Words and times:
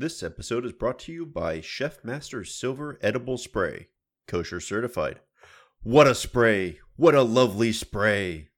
This 0.00 0.22
episode 0.22 0.64
is 0.64 0.72
brought 0.72 0.98
to 1.00 1.12
you 1.12 1.26
by 1.26 1.60
Chef 1.60 2.02
Master 2.02 2.42
Silver 2.42 2.98
Edible 3.02 3.36
Spray, 3.36 3.88
kosher 4.26 4.58
certified. 4.58 5.20
What 5.82 6.06
a 6.06 6.14
spray! 6.14 6.78
What 6.96 7.14
a 7.14 7.20
lovely 7.20 7.70
spray! 7.72 8.48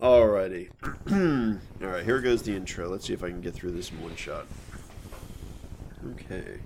Alrighty. 0.00 0.70
Alright, 1.80 2.04
here 2.04 2.20
goes 2.20 2.42
the 2.42 2.56
intro. 2.56 2.88
Let's 2.88 3.06
see 3.06 3.12
if 3.12 3.22
I 3.22 3.28
can 3.28 3.40
get 3.40 3.54
through 3.54 3.70
this 3.70 3.92
in 3.92 4.02
one 4.02 4.16
shot. 4.16 4.44
Okay. 6.10 6.58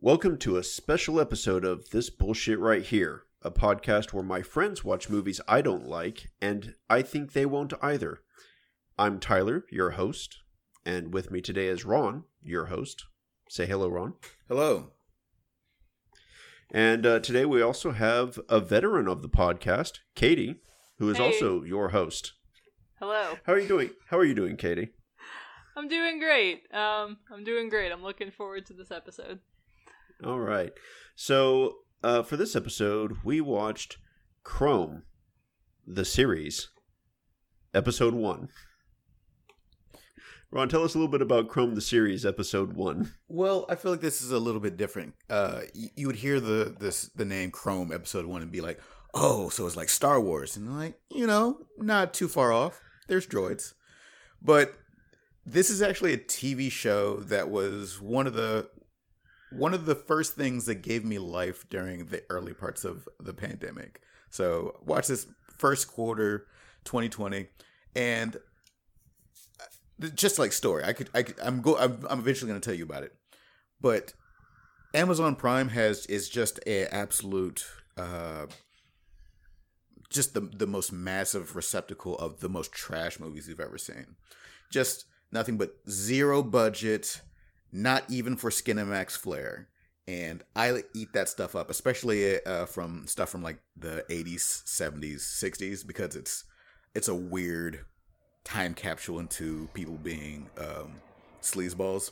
Welcome 0.00 0.36
to 0.38 0.56
a 0.56 0.64
special 0.64 1.20
episode 1.20 1.64
of 1.64 1.90
This 1.90 2.10
Bullshit 2.10 2.58
Right 2.58 2.82
Here, 2.82 3.22
a 3.40 3.52
podcast 3.52 4.12
where 4.12 4.24
my 4.24 4.42
friends 4.42 4.82
watch 4.82 5.08
movies 5.08 5.40
I 5.46 5.62
don't 5.62 5.86
like, 5.86 6.32
and 6.42 6.74
I 6.90 7.02
think 7.02 7.34
they 7.34 7.46
won't 7.46 7.72
either. 7.80 8.22
I'm 8.98 9.18
Tyler, 9.18 9.64
your 9.70 9.92
host, 9.92 10.38
and 10.86 11.12
with 11.12 11.30
me 11.30 11.40
today 11.40 11.66
is 11.66 11.84
Ron, 11.84 12.24
your 12.42 12.66
host. 12.66 13.04
Say 13.48 13.66
hello, 13.66 13.88
Ron. 13.88 14.14
Hello. 14.48 14.92
And 16.70 17.04
uh, 17.06 17.20
today 17.20 17.44
we 17.44 17.60
also 17.62 17.92
have 17.92 18.38
a 18.48 18.60
veteran 18.60 19.08
of 19.08 19.22
the 19.22 19.28
podcast, 19.28 19.98
Katie, 20.14 20.56
who 20.98 21.08
is 21.10 21.18
Hey. 21.18 21.24
also 21.24 21.62
your 21.64 21.90
host. 21.90 22.32
Hello. 23.00 23.36
How 23.44 23.52
are 23.54 23.58
you 23.58 23.68
doing? 23.68 23.90
How 24.10 24.18
are 24.18 24.24
you 24.24 24.34
doing, 24.34 24.56
Katie? 24.56 24.90
I'm 25.76 25.88
doing 25.88 26.20
great. 26.20 26.62
Um, 26.72 27.18
I'm 27.32 27.42
doing 27.44 27.68
great. 27.68 27.90
I'm 27.90 28.02
looking 28.02 28.30
forward 28.30 28.64
to 28.66 28.74
this 28.74 28.92
episode. 28.92 29.40
All 30.24 30.38
right. 30.38 30.72
So 31.16 31.78
uh, 32.02 32.22
for 32.22 32.36
this 32.36 32.54
episode, 32.54 33.16
we 33.24 33.40
watched 33.40 33.98
Chrome, 34.44 35.02
the 35.84 36.04
series, 36.04 36.68
episode 37.74 38.14
one. 38.14 38.48
Ron, 40.54 40.68
tell 40.68 40.84
us 40.84 40.94
a 40.94 40.98
little 40.98 41.10
bit 41.10 41.20
about 41.20 41.48
Chrome, 41.48 41.74
the 41.74 41.80
series, 41.80 42.24
episode 42.24 42.74
one. 42.74 43.12
Well, 43.26 43.66
I 43.68 43.74
feel 43.74 43.90
like 43.90 44.00
this 44.00 44.22
is 44.22 44.30
a 44.30 44.38
little 44.38 44.60
bit 44.60 44.76
different. 44.76 45.14
Uh, 45.28 45.62
y- 45.74 45.90
you 45.96 46.06
would 46.06 46.14
hear 46.14 46.38
the 46.38 46.72
this 46.78 47.08
the 47.08 47.24
name 47.24 47.50
Chrome 47.50 47.90
Episode 47.92 48.24
One 48.26 48.40
and 48.40 48.52
be 48.52 48.60
like, 48.60 48.80
"Oh, 49.12 49.48
so 49.48 49.66
it's 49.66 49.74
like 49.74 49.88
Star 49.88 50.20
Wars," 50.20 50.56
and 50.56 50.78
like, 50.78 50.96
you 51.10 51.26
know, 51.26 51.58
not 51.76 52.14
too 52.14 52.28
far 52.28 52.52
off. 52.52 52.80
There's 53.08 53.26
droids, 53.26 53.74
but 54.40 54.74
this 55.44 55.70
is 55.70 55.82
actually 55.82 56.12
a 56.12 56.18
TV 56.18 56.70
show 56.70 57.16
that 57.16 57.50
was 57.50 58.00
one 58.00 58.28
of 58.28 58.34
the 58.34 58.70
one 59.50 59.74
of 59.74 59.86
the 59.86 59.96
first 59.96 60.36
things 60.36 60.66
that 60.66 60.76
gave 60.76 61.04
me 61.04 61.18
life 61.18 61.68
during 61.68 62.06
the 62.06 62.22
early 62.30 62.54
parts 62.54 62.84
of 62.84 63.08
the 63.18 63.34
pandemic. 63.34 64.02
So, 64.30 64.78
watch 64.86 65.08
this 65.08 65.26
first 65.58 65.88
quarter, 65.88 66.46
2020, 66.84 67.48
and 67.96 68.36
just 70.14 70.38
like 70.38 70.52
story. 70.52 70.84
I 70.84 70.92
could, 70.92 71.10
I 71.14 71.22
could, 71.22 71.36
I'm 71.40 71.60
go, 71.60 71.76
I'm, 71.76 72.04
I'm 72.08 72.20
eventually 72.20 72.48
going 72.48 72.60
to 72.60 72.64
tell 72.64 72.76
you 72.76 72.84
about 72.84 73.02
it, 73.02 73.14
but 73.80 74.14
Amazon 74.94 75.34
Prime 75.36 75.68
has 75.70 76.06
is 76.06 76.28
just 76.28 76.60
a 76.66 76.86
absolute, 76.94 77.66
uh, 77.96 78.46
just 80.10 80.34
the 80.34 80.40
the 80.40 80.66
most 80.66 80.92
massive 80.92 81.56
receptacle 81.56 82.16
of 82.18 82.40
the 82.40 82.48
most 82.48 82.72
trash 82.72 83.18
movies 83.18 83.48
you've 83.48 83.60
ever 83.60 83.78
seen. 83.78 84.16
Just 84.70 85.06
nothing 85.32 85.56
but 85.56 85.74
zero 85.88 86.42
budget, 86.42 87.20
not 87.72 88.04
even 88.08 88.36
for 88.36 88.50
Skinamax 88.50 89.16
flair. 89.16 89.68
And 90.06 90.44
I 90.54 90.82
eat 90.94 91.14
that 91.14 91.30
stuff 91.30 91.56
up, 91.56 91.70
especially 91.70 92.44
uh, 92.44 92.66
from 92.66 93.06
stuff 93.06 93.30
from 93.30 93.42
like 93.42 93.60
the 93.74 94.04
80s, 94.10 94.62
70s, 94.64 95.20
60s, 95.20 95.86
because 95.86 96.14
it's 96.14 96.44
it's 96.94 97.08
a 97.08 97.14
weird 97.14 97.84
time 98.44 98.74
capsule 98.74 99.18
into 99.18 99.68
people 99.74 99.94
being 99.94 100.48
um, 100.58 100.94
sleazeballs. 101.42 102.10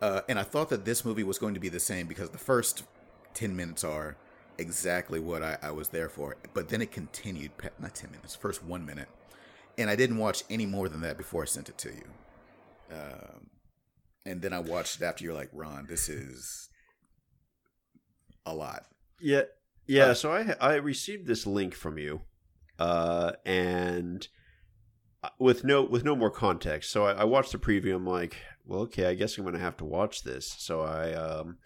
Uh, 0.00 0.20
and 0.28 0.38
I 0.38 0.42
thought 0.42 0.68
that 0.68 0.84
this 0.84 1.04
movie 1.04 1.24
was 1.24 1.38
going 1.38 1.54
to 1.54 1.60
be 1.60 1.68
the 1.68 1.80
same 1.80 2.06
because 2.06 2.30
the 2.30 2.38
first 2.38 2.84
10 3.34 3.56
minutes 3.56 3.82
are 3.84 4.16
exactly 4.58 5.18
what 5.18 5.42
I, 5.42 5.56
I 5.62 5.70
was 5.70 5.88
there 5.88 6.08
for. 6.08 6.36
But 6.52 6.68
then 6.68 6.82
it 6.82 6.92
continued, 6.92 7.52
not 7.78 7.94
10 7.94 8.10
minutes, 8.10 8.34
first 8.34 8.62
one 8.62 8.84
minute. 8.84 9.08
And 9.78 9.90
I 9.90 9.96
didn't 9.96 10.18
watch 10.18 10.44
any 10.50 10.66
more 10.66 10.88
than 10.88 11.00
that 11.00 11.16
before 11.16 11.42
I 11.42 11.46
sent 11.46 11.68
it 11.68 11.78
to 11.78 11.88
you. 11.88 12.04
Um, 12.92 13.50
and 14.26 14.42
then 14.42 14.52
I 14.52 14.58
watched 14.58 15.00
it 15.00 15.04
after 15.04 15.24
you're 15.24 15.34
like, 15.34 15.50
Ron, 15.52 15.86
this 15.88 16.08
is 16.08 16.68
a 18.46 18.54
lot. 18.54 18.86
Yeah, 19.20 19.42
yeah. 19.86 20.06
Uh, 20.06 20.14
so 20.14 20.32
I 20.32 20.54
I 20.60 20.74
received 20.74 21.26
this 21.26 21.46
link 21.46 21.74
from 21.74 21.98
you, 21.98 22.22
uh, 22.78 23.32
and 23.44 24.26
with 25.38 25.64
no 25.64 25.82
with 25.82 26.04
no 26.04 26.16
more 26.16 26.30
context. 26.30 26.90
So 26.90 27.04
I, 27.04 27.12
I 27.12 27.24
watched 27.24 27.52
the 27.52 27.58
preview. 27.58 27.94
I'm 27.94 28.06
like, 28.06 28.36
well, 28.64 28.80
okay, 28.80 29.06
I 29.06 29.14
guess 29.14 29.36
I'm 29.36 29.44
gonna 29.44 29.58
have 29.58 29.76
to 29.78 29.84
watch 29.84 30.22
this. 30.22 30.54
So 30.58 30.82
I 30.82 31.12
um, 31.12 31.58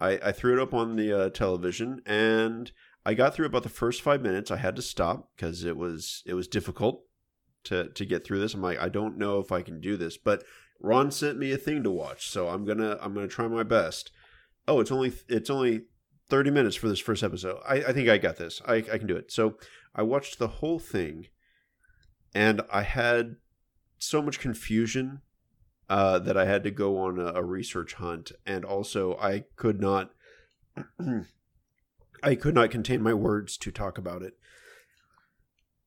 I, 0.00 0.18
I 0.22 0.32
threw 0.32 0.52
it 0.52 0.62
up 0.62 0.74
on 0.74 0.96
the 0.96 1.12
uh, 1.12 1.28
television, 1.30 2.02
and 2.06 2.72
I 3.06 3.14
got 3.14 3.34
through 3.34 3.46
about 3.46 3.62
the 3.62 3.68
first 3.68 4.02
five 4.02 4.22
minutes. 4.22 4.50
I 4.50 4.56
had 4.56 4.76
to 4.76 4.82
stop 4.82 5.30
because 5.36 5.64
it 5.64 5.76
was 5.76 6.22
it 6.26 6.34
was 6.34 6.48
difficult 6.48 7.04
to 7.64 7.88
to 7.88 8.04
get 8.04 8.24
through 8.24 8.40
this. 8.40 8.54
I'm 8.54 8.62
like, 8.62 8.80
I 8.80 8.88
don't 8.88 9.18
know 9.18 9.38
if 9.38 9.52
I 9.52 9.62
can 9.62 9.80
do 9.80 9.96
this, 9.96 10.16
but 10.16 10.44
Ron 10.80 11.10
sent 11.10 11.38
me 11.38 11.52
a 11.52 11.56
thing 11.56 11.82
to 11.84 11.90
watch, 11.90 12.28
so 12.28 12.48
I'm 12.48 12.64
gonna 12.64 12.98
I'm 13.00 13.14
gonna 13.14 13.28
try 13.28 13.46
my 13.48 13.62
best. 13.62 14.10
Oh, 14.66 14.80
it's 14.80 14.92
only 14.92 15.12
it's 15.28 15.50
only 15.50 15.82
30 16.28 16.50
minutes 16.50 16.76
for 16.76 16.88
this 16.88 17.00
first 17.00 17.22
episode. 17.22 17.60
I, 17.68 17.76
I 17.76 17.92
think 17.92 18.08
I 18.08 18.18
got 18.18 18.36
this. 18.36 18.62
I, 18.66 18.76
I 18.76 18.98
can 18.98 19.06
do 19.06 19.16
it. 19.16 19.30
So 19.30 19.58
I 19.94 20.02
watched 20.02 20.38
the 20.38 20.48
whole 20.48 20.78
thing 20.78 21.26
and 22.34 22.62
I 22.72 22.82
had 22.82 23.36
so 23.98 24.20
much 24.22 24.40
confusion 24.40 25.20
uh, 25.88 26.18
that 26.20 26.36
I 26.36 26.46
had 26.46 26.62
to 26.64 26.70
go 26.70 26.98
on 26.98 27.18
a, 27.18 27.26
a 27.34 27.42
research 27.42 27.94
hunt. 27.94 28.32
And 28.46 28.64
also, 28.64 29.16
I 29.18 29.44
could 29.56 29.80
not. 29.80 30.12
I 32.22 32.34
could 32.36 32.54
not 32.54 32.70
contain 32.70 33.02
my 33.02 33.14
words 33.14 33.56
to 33.58 33.70
talk 33.72 33.98
about 33.98 34.22
it. 34.22 34.34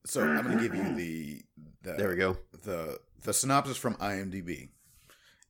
So 0.04 0.22
I'm 0.22 0.44
going 0.44 0.58
to 0.58 0.62
give 0.62 0.74
you 0.74 0.94
the, 0.94 1.42
the 1.82 1.92
There 1.94 2.08
we 2.10 2.16
go. 2.16 2.36
the 2.64 3.00
the 3.24 3.32
synopsis 3.32 3.76
from 3.76 3.94
IMDb, 3.96 4.68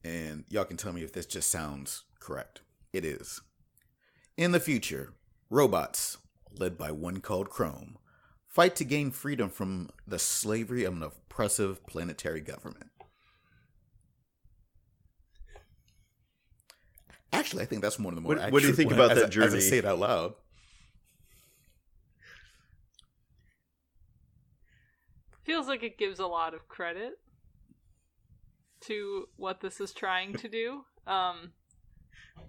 and 0.03 0.45
y'all 0.49 0.65
can 0.65 0.79
tell 0.79 0.93
me 0.93 1.03
if 1.03 1.13
this 1.13 1.27
just 1.27 1.51
sounds 1.51 2.05
correct. 2.21 2.63
It 2.93 3.05
is. 3.05 3.43
In 4.39 4.53
the 4.53 4.61
future, 4.61 5.13
robots, 5.51 6.17
led 6.59 6.79
by 6.79 6.91
one 6.91 7.21
called 7.21 7.51
Chrome, 7.51 7.99
fight 8.57 8.75
to 8.75 8.85
gain 8.87 9.11
freedom 9.11 9.51
from 9.51 9.91
the 10.07 10.19
slavery 10.19 10.83
of 10.85 10.95
an 10.95 11.03
oppressive 11.03 11.87
planetary 11.87 12.41
government. 12.41 12.87
Actually, 17.35 17.65
I 17.65 17.67
think 17.67 17.83
that's 17.83 17.99
one 17.99 18.15
of 18.15 18.15
the 18.15 18.23
more. 18.23 18.35
What- 18.37 18.51
what 18.53 18.63
do 18.63 18.69
you 18.69 18.73
think 18.75 18.93
one 18.93 18.99
about 18.99 19.11
as 19.11 19.19
that 19.19 19.25
I- 19.25 19.45
As 19.45 19.53
I 19.53 19.59
journey? 19.59 19.61
say 19.61 19.77
it 19.77 19.85
out 19.85 19.99
loud. 19.99 20.35
Feels 25.45 25.69
like 25.69 25.83
it 25.83 25.99
gives 25.99 26.19
a 26.19 26.27
lot 26.27 26.55
of 26.55 26.67
credit 26.67 27.19
to 28.87 29.29
what 29.37 29.61
this 29.61 29.81
is 29.83 29.93
trying 29.93 30.33
to 30.37 30.49
do. 30.49 30.87
Um, 31.07 31.53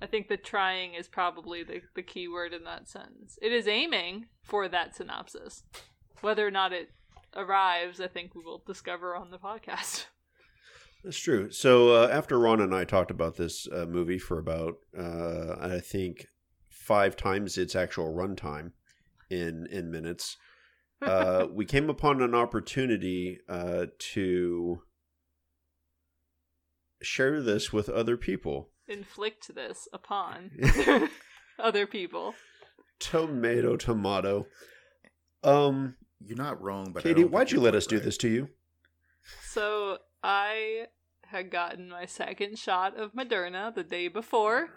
I 0.01 0.07
think 0.07 0.29
the 0.29 0.38
trying 0.38 0.94
is 0.94 1.07
probably 1.09 1.63
the, 1.63 1.81
the 1.96 2.01
key 2.01 2.28
word 2.29 2.53
in 2.53 2.63
that 2.63 2.88
sentence. 2.88 3.38
It 3.41 3.51
is 3.51 3.67
aiming 3.67 4.28
for 4.41 4.67
that 4.69 4.96
synopsis. 4.96 5.63
Whether 6.22 6.47
or 6.47 6.51
not 6.51 6.73
it 6.73 6.89
arrives, 7.35 8.01
I 8.01 8.07
think 8.07 8.35
we 8.35 8.44
will 8.44 8.63
discover 8.66 9.16
on 9.16 9.31
the 9.31 9.38
podcast. 9.38 10.05
That's 11.03 11.19
true. 11.19 11.51
So 11.51 11.91
uh, 11.91 12.09
after 12.11 12.39
Ron 12.39 12.59
and 12.59 12.73
I 12.73 12.83
talked 12.83 13.11
about 13.11 13.38
this 13.38 13.67
uh, 13.72 13.85
movie 13.85 14.17
for 14.17 14.39
about, 14.39 14.75
uh, 14.97 15.55
I 15.59 15.79
think, 15.79 16.25
five 16.69 17.16
times 17.16 17.57
its 17.57 17.75
actual 17.75 18.13
runtime 18.13 18.72
in 19.29 19.67
in 19.72 19.91
minutes, 19.91 20.38
uh, 21.01 21.47
we 21.51 21.66
came 21.66 21.89
upon 21.89 22.22
an 22.22 22.34
opportunity 22.34 23.39
uh, 23.47 23.85
to 23.99 24.81
share 27.02 27.41
this 27.41 27.72
with 27.72 27.90
other 27.90 28.17
people. 28.17 28.70
Inflict 28.87 29.53
this 29.53 29.87
upon 29.93 30.52
other 31.59 31.85
people. 31.85 32.34
Tomato, 32.99 33.78
tomato. 33.78 34.47
Um, 35.43 35.96
You're 36.23 36.37
not 36.37 36.61
wrong, 36.61 36.91
but 36.91 37.02
I 37.05 37.09
Katie, 37.09 37.22
don't 37.22 37.31
why'd 37.31 37.52
you 37.52 37.59
let 37.59 37.72
quite 37.72 37.78
us 37.78 37.87
do 37.87 37.99
this 37.99 38.17
to 38.17 38.28
you? 38.28 38.49
So 39.43 39.99
I 40.23 40.87
had 41.25 41.52
gotten 41.52 41.90
my 41.90 42.05
second 42.05 42.58
shot 42.58 42.97
of 42.97 43.14
Moderna 43.14 43.73
the 43.73 43.84
day 43.84 44.08
before, 44.08 44.69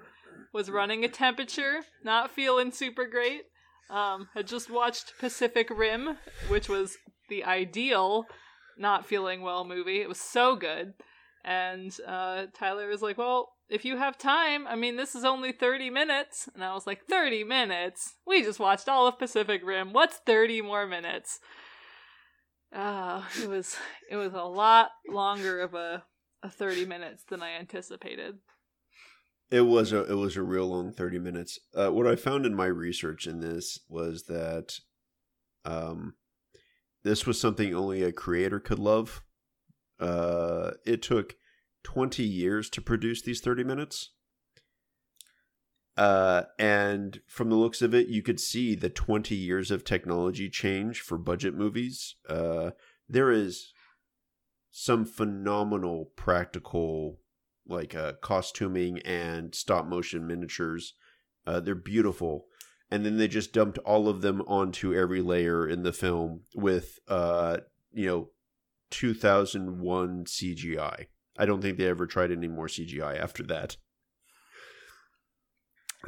was 0.53 0.71
running 0.71 1.05
a 1.05 1.09
temperature, 1.09 1.81
not 2.05 2.31
feeling 2.31 2.73
super 2.73 3.07
great. 3.07 3.43
Um, 3.89 4.29
had 4.35 4.47
just 4.47 4.71
watched 4.71 5.15
Pacific 5.19 5.69
Rim, 5.71 6.17
which 6.49 6.69
was 6.69 6.97
the 7.29 7.45
ideal 7.45 8.27
not 8.79 9.07
feeling 9.07 9.43
well 9.43 9.65
movie. 9.65 10.01
It 10.01 10.09
was 10.09 10.21
so 10.21 10.57
good. 10.57 10.95
And 11.45 11.97
uh, 12.07 12.47
Tyler 12.55 12.89
was 12.89 13.03
like, 13.03 13.19
Well, 13.19 13.53
if 13.69 13.85
you 13.85 13.97
have 13.97 14.19
time, 14.19 14.67
I 14.67 14.77
mean, 14.77 14.97
this 14.97 15.15
is 15.15 15.25
only 15.25 15.53
30 15.53 15.91
minutes. 15.91 16.49
And 16.55 16.63
I 16.65 16.75
was 16.75 16.87
like, 16.87 17.07
30 17.07 17.45
minutes? 17.45 18.15
We 18.27 18.43
just 18.43 18.61
watched 18.61 18.89
all 18.89 19.07
of 19.07 19.19
Pacific 19.19 19.63
Rim. 19.65 19.93
What's 19.93 20.19
30 20.19 20.63
more 20.63 20.87
minutes? 20.87 21.41
Uh, 22.75 23.23
it 23.43 23.49
was 23.49 23.77
it 24.11 24.17
was 24.17 24.33
a 24.33 24.43
lot 24.43 24.91
longer 25.09 25.61
of 25.61 25.75
a, 25.75 26.05
a 26.43 26.51
30 26.51 26.87
minutes 26.87 27.25
than 27.29 27.43
I 27.43 27.59
anticipated. 27.59 28.39
It 29.51 29.63
was 29.63 29.93
a 29.93 30.05
it 30.05 30.15
was 30.15 30.37
a 30.37 30.43
real 30.43 30.69
long 30.69 30.93
thirty 30.93 31.19
minutes. 31.19 31.59
Uh, 31.75 31.89
what 31.89 32.07
I 32.07 32.15
found 32.15 32.47
in 32.47 32.55
my 32.55 32.67
research 32.67 33.27
in 33.27 33.41
this 33.41 33.81
was 33.89 34.25
that, 34.25 34.79
um, 35.65 36.15
this 37.03 37.27
was 37.27 37.41
something 37.41 37.75
only 37.75 38.05
a 38.05 38.13
creator 38.13 38.61
could 38.61 38.79
love. 38.79 39.23
Uh, 40.01 40.73
it 40.87 41.03
took 41.03 41.37
twenty 41.83 42.25
years 42.25 42.71
to 42.71 42.81
produce 42.81 43.23
these 43.23 43.41
thirty 43.41 43.65
minutes. 43.65 44.11
Uh, 45.97 46.45
and 46.59 47.21
from 47.27 47.51
the 47.51 47.57
looks 47.57 47.83
of 47.83 47.95
it, 47.95 48.09
you 48.09 48.23
could 48.23 48.41
see 48.41 48.75
the 48.75 48.89
20 48.89 49.35
years 49.35 49.71
of 49.71 49.85
technology 49.85 50.49
change 50.49 51.01
for 51.01 51.19
budget 51.19 51.55
movies. 51.55 52.15
Uh, 52.27 52.71
there 53.07 53.31
is 53.31 53.75
some 54.71 55.05
phenomenal 55.05 56.13
practical, 56.17 57.19
like 57.67 57.95
uh, 57.95 58.15
costuming 58.23 59.01
and 59.01 59.55
stop 59.55 59.87
motion 59.87 60.27
miniatures. 60.27 60.95
Uh, 61.47 61.61
they're 61.61 61.75
beautiful. 61.75 62.47
And 62.91 63.05
then 63.05 63.19
they 63.19 63.29
just 63.29 63.53
dumped 63.53 63.79
all 63.79 64.09
of 64.09 64.23
them 64.23 64.41
onto 64.47 64.95
every 64.95 65.21
layer 65.21 65.69
in 65.69 65.83
the 65.83 65.93
film 65.93 66.43
with, 66.55 66.99
uh, 67.09 67.59
you 67.93 68.07
know, 68.07 68.31
2001 68.91 70.25
CGI. 70.25 71.07
I 71.39 71.47
don't 71.47 71.63
think 71.63 71.79
they 71.79 71.87
ever 71.87 72.07
tried 72.07 72.33
any 72.33 72.49
more 72.49 72.67
CGI 72.67 73.19
after 73.19 73.43
that. 73.45 73.77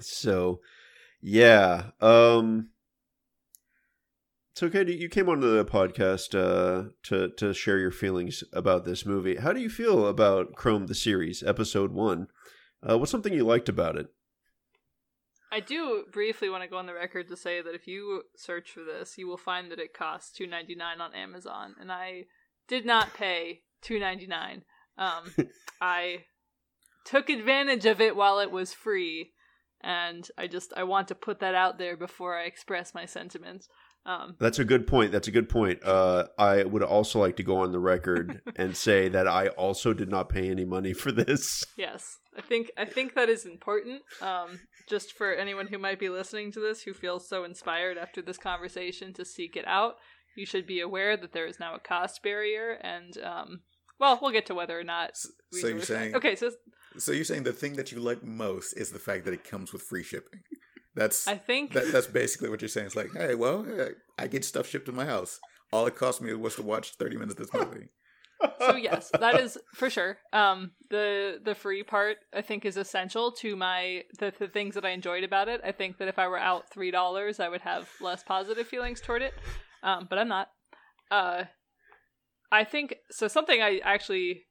So, 0.01 0.61
yeah. 1.21 1.91
Um 2.01 2.71
it's 4.53 4.63
okay. 4.63 4.85
You 4.93 5.09
came 5.09 5.31
onto 5.31 5.51
the 5.51 5.65
podcast 5.65 6.35
uh, 6.39 6.91
to 7.05 7.31
to 7.39 7.55
share 7.55 7.79
your 7.79 7.91
feelings 7.91 8.45
about 8.53 8.85
this 8.85 9.07
movie. 9.07 9.37
How 9.37 9.55
do 9.55 9.61
you 9.61 9.71
feel 9.71 10.07
about 10.07 10.55
Chrome 10.55 10.89
the 10.89 10.95
series, 10.95 11.43
episode 11.43 11.93
one? 11.93 12.27
Uh, 12.83 12.99
what's 12.99 13.11
something 13.11 13.33
you 13.33 13.45
liked 13.45 13.71
about 13.71 13.97
it? 13.97 14.09
I 15.51 15.61
do 15.61 16.05
briefly 16.13 16.51
want 16.51 16.63
to 16.65 16.69
go 16.69 16.77
on 16.77 16.85
the 16.87 16.93
record 16.93 17.29
to 17.29 17.37
say 17.37 17.63
that 17.63 17.75
if 17.75 17.87
you 17.87 18.25
search 18.37 18.71
for 18.71 18.85
this, 18.85 19.17
you 19.17 19.27
will 19.27 19.39
find 19.39 19.71
that 19.71 19.79
it 19.79 19.95
costs 19.95 20.31
two 20.31 20.47
ninety 20.47 20.75
nine 20.75 21.01
on 21.01 21.15
Amazon, 21.15 21.75
and 21.81 21.91
I 21.91 22.27
did 22.69 22.85
not 22.85 23.15
pay 23.15 23.61
two 23.81 23.99
ninety 23.99 24.27
nine. 24.27 24.63
Um, 24.99 25.35
I 25.81 26.25
took 27.05 27.29
advantage 27.29 27.87
of 27.87 28.01
it 28.01 28.17
while 28.17 28.39
it 28.39 28.51
was 28.51 28.73
free, 28.73 29.33
and 29.83 30.29
I 30.39 30.47
just 30.47 30.73
I 30.77 30.85
want 30.85 31.09
to 31.09 31.15
put 31.15 31.41
that 31.41 31.55
out 31.55 31.79
there 31.79 31.97
before 31.97 32.37
I 32.39 32.45
express 32.45 32.95
my 32.95 33.07
sentiments. 33.07 33.69
Um, 34.05 34.35
That's 34.41 34.59
a 34.59 34.65
good 34.65 34.87
point. 34.87 35.13
That's 35.13 35.29
a 35.29 35.33
good 35.33 35.49
point. 35.49 35.85
Uh, 35.85 36.27
I 36.37 36.65
would 36.65 36.83
also 36.83 37.21
like 37.21 37.37
to 37.37 37.45
go 37.45 37.59
on 37.59 37.71
the 37.71 37.79
record 37.79 38.41
and 38.57 38.77
say 38.77 39.09
that 39.09 39.29
I 39.29 39.49
also 39.49 39.95
did 39.95 40.09
not 40.09 40.29
pay 40.29 40.51
any 40.51 40.65
money 40.65 40.93
for 40.93 41.13
this. 41.13 41.65
yes, 41.77 42.19
I 42.37 42.41
think 42.41 42.71
I 42.77 42.85
think 42.85 43.15
that 43.15 43.29
is 43.29 43.47
important. 43.47 44.03
Um, 44.21 44.61
just 44.89 45.13
for 45.13 45.33
anyone 45.33 45.69
who 45.69 45.79
might 45.79 46.01
be 46.01 46.09
listening 46.09 46.51
to 46.53 46.61
this 46.61 46.83
who 46.83 46.93
feels 46.93 47.29
so 47.29 47.45
inspired 47.45 47.97
after 47.97 48.21
this 48.21 48.39
conversation 48.39 49.13
to 49.15 49.25
seek 49.25 49.57
it 49.57 49.67
out, 49.67 49.97
you 50.37 50.47
should 50.47 50.67
be 50.67 50.81
aware 50.81 51.17
that 51.17 51.33
there 51.33 51.47
is 51.47 51.59
now 51.61 51.75
a 51.75 51.81
cost 51.81 52.23
barrier, 52.23 52.79
and 52.83 53.17
um, 53.19 53.61
well, 53.99 54.19
we'll 54.21 54.33
get 54.33 54.47
to 54.47 54.55
whether 54.55 54.79
or 54.79 54.85
not. 54.85 55.17
So 55.17 55.69
you're 55.69 55.81
saying- 55.83 56.15
okay? 56.17 56.37
So 56.37 56.51
So 56.99 57.13
you're 57.13 57.25
saying 57.25 57.45
the 57.45 57.53
thing 57.53 57.75
that 57.77 57.93
you 57.93 58.01
like 58.01 58.23
most 58.23 58.73
is 58.75 58.91
the 58.91 58.99
fact 58.99 59.25
that 59.25 59.35
it 59.35 59.45
comes 59.45 59.73
with 59.73 59.83
free 59.83 60.03
shipping. 60.03 60.41
That's 60.95 61.27
I 61.27 61.37
think 61.37 61.73
that, 61.73 61.91
that's 61.91 62.07
basically 62.07 62.51
what 62.51 62.61
you're 62.61 62.69
saying. 62.69 62.87
It's 62.87 62.97
like, 62.97 63.13
hey, 63.15 63.35
well, 63.35 63.67
I 64.19 64.27
get 64.27 64.45
stuff 64.45 64.67
shipped 64.69 64.87
to 64.87 64.93
my 64.93 65.07
house. 65.07 65.41
All 65.73 65.87
it 65.87 65.97
cost 65.97 66.21
me 66.21 66.35
was 66.35 66.57
to 66.57 66.63
watch 66.63 66.97
30 66.97 67.17
minutes 67.17 67.41
of 67.41 67.51
this 67.51 67.55
movie. 67.55 67.89
So 68.59 68.77
yes, 68.77 69.11
that 69.19 69.39
is 69.39 69.59
for 69.75 69.91
sure. 69.91 70.19
Um, 70.33 70.73
the 70.91 71.41
the 71.45 71.55
free 71.55 71.83
part 71.83 72.19
I 72.35 72.43
think 72.43 72.65
is 72.65 72.77
essential 72.77 73.33
to 73.33 73.57
my 73.57 74.03
the, 74.19 74.33
the 74.39 74.49
things 74.49 74.75
that 74.75 74.85
I 74.85 74.91
enjoyed 74.91 75.25
about 75.25 75.49
it. 75.49 75.61
I 75.65 75.73
think 75.73 75.99
that 75.99 76.09
if 76.09 76.19
I 76.19 76.29
were 76.29 76.39
out 76.39 76.71
three 76.71 76.91
dollars, 76.91 77.41
I 77.41 77.49
would 77.49 77.63
have 77.63 77.89
less 78.01 78.23
positive 78.23 78.67
feelings 78.67 79.01
toward 79.01 79.23
it. 79.23 79.35
Um, 79.83 80.07
but 80.09 80.19
I'm 80.19 80.29
not. 80.29 80.49
Uh, 81.11 81.45
I 82.51 82.65
think 82.65 82.97
so. 83.11 83.29
Something 83.29 83.63
I 83.63 83.81
actually 83.85 84.43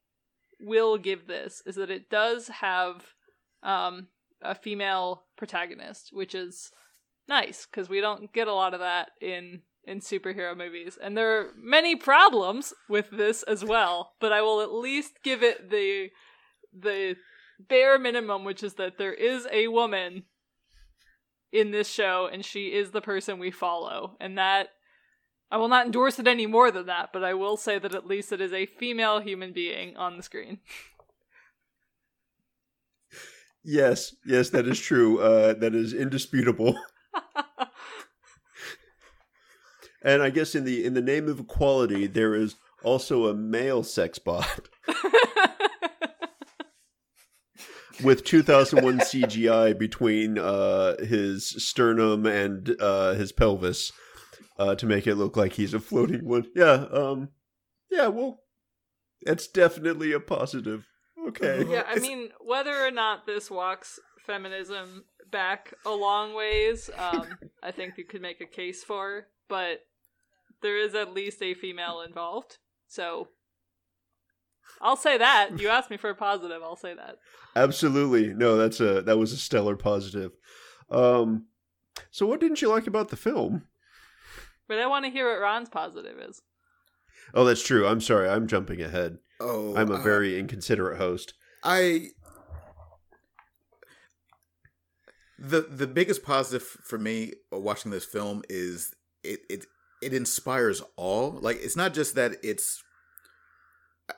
will 0.60 0.98
give 0.98 1.28
this 1.28 1.62
is 1.66 1.76
that 1.76 1.90
it 1.90 2.10
does 2.10 2.48
have 2.50 3.06
um 3.64 4.08
a 4.42 4.56
female 4.56 5.24
protagonist, 5.38 6.10
which 6.12 6.34
is 6.34 6.72
nice 7.28 7.66
because 7.66 7.90
we 7.90 8.02
don't 8.02 8.34
get 8.34 8.48
a 8.48 8.54
lot 8.54 8.74
of 8.74 8.80
that 8.80 9.10
in 9.22 9.62
in 9.84 10.00
superhero 10.00 10.56
movies 10.56 10.98
and 11.02 11.18
there 11.18 11.40
are 11.40 11.48
many 11.58 11.96
problems 11.96 12.74
with 12.88 13.10
this 13.12 13.44
as 13.44 13.66
well 13.66 14.14
but 14.20 14.32
i 14.32 14.42
will 14.42 14.62
at 14.62 14.72
least 14.72 15.14
give 15.24 15.42
it 15.42 15.70
the 15.70 16.10
the 16.78 17.16
bare 17.68 17.98
minimum 17.98 18.44
which 18.44 18.64
is 18.64 18.76
that 18.76 18.98
there 18.98 19.14
is 19.14 19.48
a 19.52 19.68
woman 19.68 20.24
in 21.52 21.72
this 21.72 21.90
show 21.90 22.30
and 22.32 22.46
she 22.46 22.68
is 22.68 22.92
the 22.92 23.02
person 23.02 23.40
we 23.40 23.52
follow 23.52 24.16
and 24.20 24.38
that 24.38 24.70
i 25.50 25.58
will 25.58 25.68
not 25.68 25.86
endorse 25.86 26.20
it 26.20 26.28
any 26.28 26.46
more 26.46 26.70
than 26.70 26.86
that 26.86 27.10
but 27.12 27.24
i 27.24 27.34
will 27.34 27.58
say 27.58 27.80
that 27.80 27.96
at 27.96 28.08
least 28.08 28.32
it 28.32 28.40
is 28.40 28.54
a 28.54 28.66
female 28.66 29.20
human 29.20 29.52
being 29.52 29.98
on 29.98 30.16
the 30.16 30.24
screen 30.24 30.60
Yes, 33.64 34.16
yes, 34.26 34.50
that 34.50 34.68
is 34.68 34.80
true. 34.80 35.20
Uh, 35.20 35.54
that 35.54 35.76
is 35.76 35.94
indisputable. 35.94 36.76
And 40.02 40.24
I 40.24 40.30
guess 40.30 40.56
in 40.56 40.64
the 40.66 40.84
in 40.84 40.94
the 40.94 41.02
name 41.02 41.28
of 41.28 41.40
equality, 41.40 42.08
there 42.08 42.34
is 42.36 42.56
also 42.84 43.28
a 43.28 43.36
male 43.36 43.84
sex 43.84 44.18
bot 44.18 44.68
with 48.04 48.24
2001 48.24 49.00
CGI 49.00 49.78
between 49.78 50.40
uh, 50.40 50.98
his 50.98 51.50
sternum 51.64 52.26
and 52.26 52.76
uh, 52.80 53.14
his 53.14 53.32
pelvis 53.32 53.92
uh, 54.58 54.74
to 54.76 54.86
make 54.86 55.06
it 55.06 55.16
look 55.16 55.38
like 55.38 55.54
he's 55.54 55.74
a 55.74 55.80
floating 55.80 56.26
one. 56.26 56.48
Yeah, 56.56 56.86
um, 56.92 57.30
yeah. 57.92 58.08
Well, 58.08 58.40
it's 59.22 59.48
definitely 59.48 60.12
a 60.12 60.20
positive. 60.20 60.88
Okay. 61.28 61.66
yeah 61.70 61.84
i 61.88 62.00
mean 62.00 62.30
whether 62.44 62.76
or 62.84 62.90
not 62.90 63.28
this 63.28 63.52
walks 63.52 64.00
feminism 64.26 65.04
back 65.30 65.72
a 65.86 65.92
long 65.92 66.34
ways 66.34 66.90
um 66.98 67.28
i 67.64 67.70
think 67.70 67.96
you 67.98 68.06
could 68.06 68.24
make 68.24 68.42
a 68.42 68.46
case 68.46 68.84
for 68.84 69.28
but 69.48 69.82
there 70.62 70.78
is 70.78 70.96
at 70.96 71.14
least 71.14 71.42
a 71.42 71.54
female 71.54 72.02
involved 72.02 72.58
so 72.88 73.28
i'll 74.82 74.96
say 74.96 75.18
that 75.18 75.60
you 75.60 75.68
asked 75.68 75.90
me 75.90 75.98
for 75.98 76.10
a 76.10 76.16
positive 76.16 76.62
i'll 76.64 76.76
say 76.76 76.94
that 76.94 77.18
Absolutely. 77.54 78.34
No, 78.34 78.56
that's 78.56 78.80
a 78.80 79.02
that 79.02 79.18
was 79.18 79.34
a 79.34 79.38
stellar 79.38 79.76
positive. 79.76 80.32
Um 80.90 81.48
so 82.10 82.26
what 82.26 82.40
didn't 82.40 82.62
you 82.62 82.70
like 82.70 82.88
about 82.88 83.10
the 83.10 83.18
film? 83.18 83.64
but 84.70 84.80
i 84.80 84.88
want 84.88 85.04
to 85.04 85.12
hear 85.12 85.30
what 85.30 85.42
ron's 85.42 85.68
positive 85.70 86.18
is 86.18 86.42
Oh, 87.34 87.46
that's 87.46 87.64
true. 87.64 87.88
I'm 87.88 88.02
sorry. 88.02 88.28
I'm 88.30 88.48
jumping 88.48 88.82
ahead. 88.82 89.18
Oh, 89.40 89.76
I'm 89.76 89.90
a 89.92 89.96
uh, 89.96 90.02
very 90.02 90.38
inconsiderate 90.38 90.98
host. 90.98 91.34
I 91.64 92.08
the 95.40 95.62
the 95.62 95.88
biggest 95.88 96.24
positive 96.24 96.64
for 96.64 96.98
me 96.98 97.34
watching 97.52 97.92
this 97.92 98.06
film 98.06 98.44
is 98.50 98.94
it 99.24 99.40
it 99.50 99.66
it 100.02 100.14
inspires 100.14 100.82
all. 100.96 101.32
Like 101.32 101.58
it's 101.62 101.76
not 101.76 101.94
just 101.94 102.16
that 102.16 102.38
it's 102.44 102.84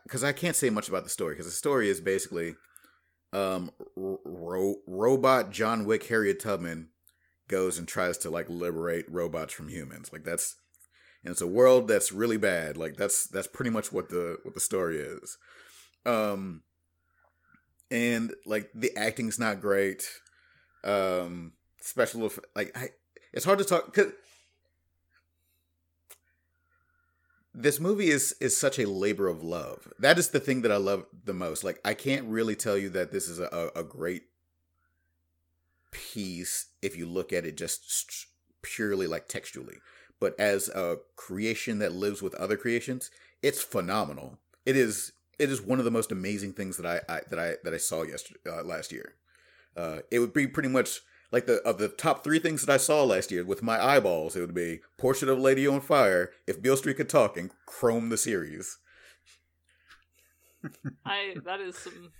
because 0.03 0.23
I 0.23 0.31
can't 0.31 0.55
say 0.55 0.69
much 0.69 0.89
about 0.89 1.03
the 1.03 1.09
story 1.09 1.33
because 1.33 1.45
the 1.45 1.51
story 1.51 1.89
is 1.89 2.01
basically 2.01 2.55
um 3.31 3.71
ro- 3.95 4.81
robot 4.87 5.51
John 5.51 5.85
Wick 5.85 6.05
Harriet 6.07 6.39
Tubman 6.39 6.89
goes 7.47 7.77
and 7.77 7.87
tries 7.87 8.17
to 8.19 8.29
like 8.29 8.49
liberate 8.49 9.05
robots 9.09 9.53
from 9.53 9.69
humans. 9.69 10.11
Like 10.11 10.23
that's 10.23 10.55
and 11.23 11.31
it's 11.31 11.41
a 11.41 11.47
world 11.47 11.87
that's 11.87 12.11
really 12.11 12.37
bad. 12.37 12.77
Like 12.77 12.95
that's 12.95 13.27
that's 13.27 13.47
pretty 13.47 13.71
much 13.71 13.91
what 13.91 14.09
the 14.09 14.37
what 14.43 14.53
the 14.53 14.59
story 14.59 14.97
is. 14.97 15.37
Um 16.05 16.63
and 17.91 18.33
like 18.45 18.69
the 18.73 18.95
acting's 18.97 19.39
not 19.39 19.61
great. 19.61 20.07
Um 20.83 21.53
special 21.81 22.31
like 22.55 22.71
I 22.77 22.89
it's 23.33 23.45
hard 23.45 23.59
to 23.59 23.65
talk 23.65 23.93
cuz 23.93 24.13
this 27.53 27.79
movie 27.79 28.09
is 28.09 28.35
is 28.39 28.57
such 28.57 28.79
a 28.79 28.89
labor 28.89 29.27
of 29.27 29.43
love. 29.43 29.91
That 29.99 30.17
is 30.17 30.29
the 30.29 30.39
thing 30.39 30.61
that 30.61 30.71
I 30.71 30.77
love 30.77 31.05
the 31.23 31.33
most. 31.33 31.63
Like 31.63 31.79
I 31.85 31.93
can't 31.93 32.25
really 32.27 32.55
tell 32.55 32.77
you 32.77 32.89
that 32.89 33.11
this 33.11 33.27
is 33.27 33.39
a, 33.39 33.71
a 33.75 33.83
great 33.83 34.23
piece 35.91 36.67
if 36.81 36.97
you 36.97 37.05
look 37.05 37.31
at 37.31 37.45
it 37.45 37.55
just 37.55 37.91
st- 37.91 38.27
purely 38.63 39.07
like 39.07 39.27
textually. 39.27 39.77
But 40.19 40.39
as 40.39 40.69
a 40.69 40.97
creation 41.15 41.79
that 41.79 41.91
lives 41.91 42.21
with 42.21 42.33
other 42.35 42.57
creations, 42.57 43.11
it's 43.41 43.61
phenomenal. 43.61 44.39
It 44.65 44.75
is 44.75 45.11
it 45.37 45.51
is 45.51 45.61
one 45.61 45.79
of 45.79 45.85
the 45.85 45.91
most 45.91 46.11
amazing 46.11 46.53
things 46.53 46.77
that 46.77 46.85
I, 46.85 47.13
I 47.13 47.21
that 47.29 47.39
I 47.39 47.55
that 47.63 47.73
I 47.73 47.77
saw 47.77 48.03
yesterday 48.03 48.39
uh, 48.47 48.63
last 48.63 48.91
year. 48.91 49.13
Uh, 49.75 49.99
it 50.11 50.19
would 50.19 50.33
be 50.33 50.47
pretty 50.47 50.69
much 50.69 51.01
like 51.33 51.47
the 51.47 51.55
of 51.63 51.79
the 51.79 51.89
top 51.89 52.23
three 52.23 52.37
things 52.37 52.63
that 52.63 52.71
I 52.71 52.77
saw 52.77 53.03
last 53.03 53.31
year 53.31 53.43
with 53.43 53.63
my 53.63 53.83
eyeballs, 53.83 54.35
it 54.35 54.41
would 54.41 54.53
be 54.53 54.81
Portrait 54.97 55.29
of 55.29 55.39
Lady 55.39 55.67
on 55.67 55.81
Fire, 55.81 56.31
If 56.45 56.61
Beale 56.61 56.77
Street 56.77 56.97
Could 56.97 57.09
Talk, 57.09 57.35
and 57.35 57.49
Chrome 57.65 58.09
the 58.09 58.17
series. 58.17 58.77
I 61.05 61.35
that 61.43 61.59
is 61.59 61.75
some 61.75 62.11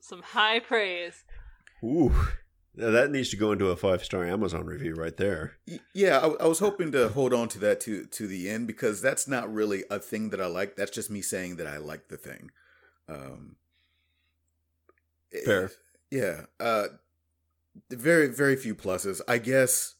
some 0.00 0.22
high 0.22 0.58
praise. 0.58 1.24
Ooh, 1.84 2.14
Now 2.74 2.90
that 2.90 3.10
needs 3.10 3.28
to 3.30 3.36
go 3.36 3.52
into 3.52 3.68
a 3.68 3.76
five 3.76 4.02
star 4.02 4.24
Amazon 4.24 4.64
review 4.64 4.94
right 4.94 5.16
there. 5.16 5.58
Yeah, 5.94 6.18
I, 6.18 6.44
I 6.44 6.46
was 6.46 6.58
hoping 6.60 6.90
to 6.92 7.10
hold 7.10 7.34
on 7.34 7.48
to 7.48 7.58
that 7.58 7.80
to 7.82 8.06
to 8.06 8.26
the 8.26 8.48
end 8.48 8.66
because 8.66 9.02
that's 9.02 9.28
not 9.28 9.52
really 9.52 9.84
a 9.90 9.98
thing 9.98 10.30
that 10.30 10.40
I 10.40 10.46
like. 10.46 10.76
That's 10.76 10.90
just 10.90 11.10
me 11.10 11.20
saying 11.20 11.56
that 11.56 11.66
I 11.66 11.76
like 11.76 12.08
the 12.08 12.16
thing. 12.16 12.50
Um, 13.06 13.56
Fair. 15.44 15.70
Yeah. 16.10 16.46
Uh, 16.58 16.86
very 17.90 18.28
very 18.28 18.56
few 18.56 18.74
pluses, 18.74 19.20
I 19.28 19.38
guess. 19.38 19.94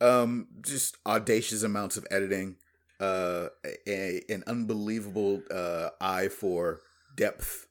Um, 0.00 0.48
just 0.60 0.96
audacious 1.06 1.62
amounts 1.62 1.96
of 1.96 2.06
editing. 2.10 2.56
Uh, 3.00 3.48
a, 3.86 4.22
an 4.28 4.44
unbelievable 4.46 5.42
uh 5.50 5.90
eye 6.00 6.28
for 6.28 6.80
depth. 7.16 7.66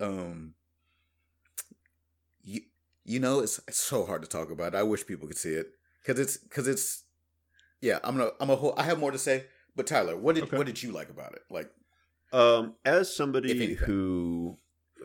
Um. 0.00 0.54
You, 2.44 2.60
you 3.04 3.20
know 3.20 3.40
it's, 3.40 3.58
it's 3.68 3.78
so 3.80 4.04
hard 4.04 4.22
to 4.22 4.28
talk 4.28 4.50
about. 4.50 4.74
I 4.74 4.82
wish 4.82 5.06
people 5.06 5.28
could 5.28 5.38
see 5.38 5.52
it 5.54 5.68
because 6.02 6.18
it's 6.20 6.36
because 6.36 6.66
it's 6.68 7.04
yeah. 7.80 7.98
I'm 8.04 8.16
gonna 8.16 8.30
I'm 8.40 8.50
a 8.50 8.56
whole. 8.56 8.74
I 8.76 8.82
have 8.84 8.98
more 8.98 9.10
to 9.12 9.18
say, 9.18 9.44
but 9.76 9.86
Tyler, 9.86 10.16
what 10.16 10.34
did 10.34 10.44
Okay. 10.44 10.56
what 10.56 10.66
did 10.66 10.82
you 10.82 10.92
like 10.92 11.08
about 11.10 11.34
it? 11.34 11.42
Like, 11.50 11.70
Um, 12.32 12.74
as 12.84 13.14
somebody 13.14 13.74
who, 13.74 14.58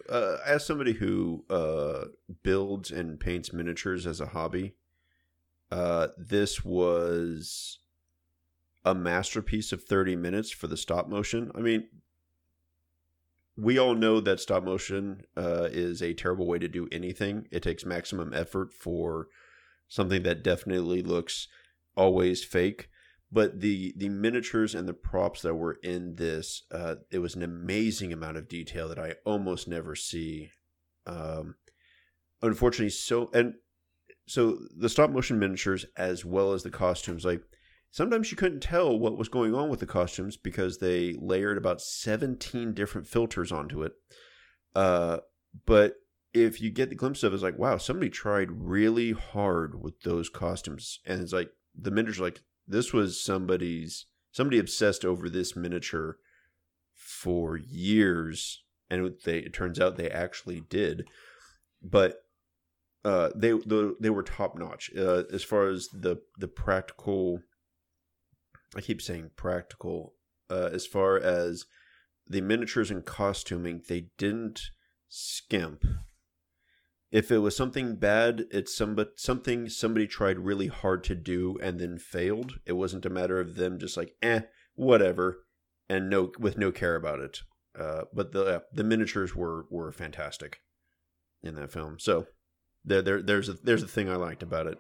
uh, 0.10 0.38
as 0.46 0.66
somebody 0.66 0.94
who 0.94 1.46
uh, 1.50 2.06
builds 2.44 2.92
and 2.92 3.20
paints 3.20 3.54
miniatures 3.54 4.08
as 4.08 4.22
a 4.22 4.28
hobby, 4.28 4.76
uh, 5.72 6.08
this 6.18 6.64
was 6.64 7.80
a 8.86 8.96
masterpiece 8.96 9.72
of 9.72 9.84
thirty 9.84 10.16
minutes 10.16 10.52
for 10.52 10.68
the 10.68 10.78
stop 10.78 11.10
motion. 11.10 11.52
I 11.56 11.60
mean, 11.60 11.88
we 13.58 13.78
all 13.78 13.96
know 13.96 14.22
that 14.22 14.40
stop 14.40 14.64
motion 14.64 15.24
uh, 15.36 15.68
is 15.72 16.02
a 16.02 16.14
terrible 16.14 16.48
way 16.48 16.60
to 16.60 16.68
do 16.68 16.88
anything. 16.92 17.48
It 17.52 17.64
takes 17.64 17.86
maximum 17.86 18.34
effort 18.34 18.74
for 18.74 19.28
something 19.88 20.24
that 20.24 20.44
definitely 20.44 21.02
looks 21.02 21.48
always 21.96 22.44
fake 22.44 22.90
but 23.32 23.60
the 23.60 23.94
the 23.98 24.10
miniatures 24.10 24.74
and 24.74 24.88
the 24.88 24.94
props 24.94 25.42
that 25.42 25.56
were 25.56 25.78
in 25.84 26.16
this 26.16 26.64
uh 26.72 26.96
it 27.12 27.20
was 27.20 27.36
an 27.36 27.44
amazing 27.44 28.14
amount 28.14 28.38
of 28.38 28.48
detail 28.48 28.88
that 28.88 29.00
i 29.00 29.14
almost 29.26 29.68
never 29.68 29.96
see 29.96 30.52
um 31.06 31.56
unfortunately 32.42 32.90
so 32.90 33.30
and 33.34 33.56
so 34.28 34.58
the 34.78 34.90
stop 34.90 35.10
motion 35.10 35.40
miniatures 35.40 35.86
as 35.96 36.26
well 36.26 36.54
as 36.54 36.64
the 36.64 36.70
costumes 36.70 37.26
like 37.26 37.42
sometimes 37.92 38.32
you 38.32 38.38
couldn't 38.38 38.62
tell 38.62 38.98
what 38.98 39.18
was 39.18 39.30
going 39.30 39.54
on 39.54 39.70
with 39.70 39.80
the 39.80 39.86
costumes 39.86 40.38
because 40.38 40.78
they 40.78 41.14
layered 41.20 41.58
about 41.58 41.82
17 41.82 42.74
different 42.74 43.08
filters 43.08 43.52
onto 43.52 43.84
it 43.84 43.94
uh 44.76 45.18
but 45.66 45.96
if 46.34 46.62
you 46.62 46.70
get 46.70 46.90
the 46.90 46.96
glimpse 46.96 47.24
of 47.24 47.32
it, 47.32 47.36
it's 47.36 47.44
like 47.44 47.58
wow 47.58 47.78
somebody 47.78 48.10
tried 48.10 48.52
really 48.52 49.12
hard 49.12 49.82
with 49.82 50.00
those 50.02 50.30
costumes 50.30 51.00
and 51.06 51.22
it's 51.22 51.34
like 51.34 51.50
the 51.80 51.92
miniatures 51.92 52.20
like 52.20 52.42
this 52.68 52.94
was 52.94 53.24
somebody's 53.24 54.06
somebody 54.32 54.60
obsessed 54.60 55.06
over 55.06 55.30
this 55.30 55.56
miniature 55.56 56.18
for 56.94 57.58
years 57.58 58.64
and 58.90 59.06
it- 59.06 59.24
they 59.24 59.40
it 59.40 59.54
turns 59.54 59.80
out 59.80 59.96
they 59.98 60.10
actually 60.10 60.62
did. 60.62 61.08
But 61.82 62.18
uh 63.06 63.30
they 63.36 63.52
the, 63.52 63.96
they 64.02 64.10
were 64.10 64.24
top 64.24 64.58
notch 64.58 64.90
uh, 64.98 65.24
as 65.32 65.44
far 65.44 65.68
as 65.68 65.88
the 65.94 66.18
the 66.40 66.48
practical 66.48 67.40
i 68.76 68.82
keep 68.82 69.02
saying 69.02 69.30
practical 69.36 70.16
uh 70.50 70.70
as 70.74 70.88
far 70.88 71.18
as 71.18 71.66
the 72.26 72.42
miniatures 72.42 72.90
and 72.90 73.06
costuming 73.06 73.82
they 73.88 74.08
didn't 74.18 74.62
skimp 75.08 75.86
if 77.12 77.32
it 77.32 77.40
was 77.40 77.56
something 77.56 77.96
bad, 77.96 78.46
it's 78.52 78.76
somebody 78.76 79.10
something 79.16 79.70
somebody 79.70 80.08
tried 80.08 80.40
really 80.40 80.68
hard 80.68 81.04
to 81.06 81.16
do 81.16 81.58
and 81.62 81.80
then 81.80 81.98
failed. 81.98 82.60
It 82.66 82.74
wasn't 82.74 83.06
a 83.06 83.10
matter 83.10 83.40
of 83.40 83.56
them 83.56 83.80
just 83.80 83.96
like 83.96 84.16
eh, 84.22 84.42
whatever, 84.76 85.46
and 85.90 86.10
no 86.10 86.32
with 86.38 86.58
no 86.58 86.72
care 86.72 86.96
about 86.96 87.20
it. 87.20 87.42
Uh, 87.80 88.04
but 88.14 88.34
the 88.34 88.64
the 88.74 88.84
miniatures 88.84 89.36
were 89.36 89.66
were 89.70 89.92
fantastic 89.92 90.60
in 91.42 91.56
that 91.56 91.72
film. 91.72 91.98
So 92.00 92.28
there 92.84 93.02
there 93.02 93.22
there's 93.22 93.48
a 93.48 93.54
there's 93.54 93.84
a 93.84 93.88
thing 93.88 94.10
I 94.10 94.16
liked 94.16 94.44
about 94.44 94.68
it. 94.68 94.80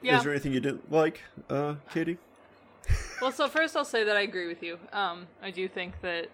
Yeah. 0.00 0.18
Is 0.18 0.24
there 0.24 0.32
anything 0.32 0.52
you 0.52 0.60
didn't 0.60 0.92
like, 0.92 1.22
uh, 1.48 1.76
Katie? 1.92 2.18
Well, 3.22 3.32
so 3.32 3.48
first 3.48 3.74
I'll 3.74 3.86
say 3.86 4.04
that 4.04 4.16
I 4.18 4.20
agree 4.20 4.46
with 4.46 4.62
you. 4.62 4.78
Um, 4.92 5.26
I 5.42 5.50
do 5.50 5.66
think 5.66 5.98
that 6.02 6.28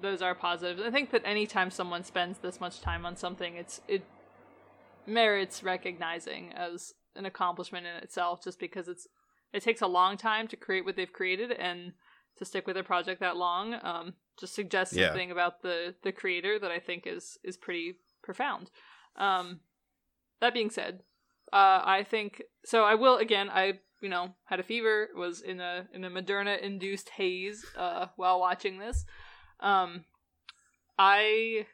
those 0.00 0.22
are 0.22 0.34
positives. 0.34 0.82
I 0.82 0.90
think 0.90 1.10
that 1.10 1.22
anytime 1.24 1.70
someone 1.70 2.04
spends 2.04 2.38
this 2.38 2.60
much 2.60 2.80
time 2.80 3.06
on 3.06 3.16
something, 3.16 3.56
it's 3.56 3.80
it 3.88 4.04
merits 5.06 5.62
recognizing 5.62 6.52
as 6.52 6.94
an 7.16 7.26
accomplishment 7.26 7.86
in 7.86 7.94
itself, 8.02 8.42
just 8.42 8.58
because 8.58 8.88
it's 8.88 9.06
it 9.52 9.62
takes 9.62 9.82
a 9.82 9.86
long 9.86 10.16
time 10.16 10.48
to 10.48 10.56
create 10.56 10.84
what 10.84 10.96
they've 10.96 11.12
created 11.12 11.52
and 11.52 11.92
to 12.36 12.44
stick 12.44 12.66
with 12.66 12.76
a 12.76 12.82
project 12.82 13.20
that 13.20 13.36
long. 13.36 13.74
Um, 13.82 14.14
just 14.38 14.54
suggests 14.54 14.96
Yeah. 14.96 15.08
something 15.08 15.30
about 15.30 15.62
the 15.62 15.94
the 16.02 16.12
creator 16.12 16.58
that 16.58 16.70
I 16.70 16.80
think 16.80 17.06
is 17.06 17.38
is 17.44 17.56
pretty 17.56 17.98
profound. 18.22 18.70
Um, 19.16 19.60
that 20.40 20.54
being 20.54 20.70
said, 20.70 21.00
uh, 21.52 21.82
I 21.84 22.04
think 22.08 22.42
so. 22.64 22.84
I 22.84 22.94
will 22.94 23.16
again. 23.18 23.48
I 23.48 23.80
you 24.00 24.08
know 24.08 24.34
had 24.46 24.58
a 24.58 24.64
fever, 24.64 25.08
was 25.14 25.40
in 25.40 25.60
a 25.60 25.86
in 25.92 26.04
a 26.04 26.10
Moderna 26.10 26.60
induced 26.60 27.10
haze 27.10 27.64
uh, 27.78 28.06
while 28.16 28.40
watching 28.40 28.78
this. 28.78 29.04
Um, 29.60 30.04
I 30.98 31.66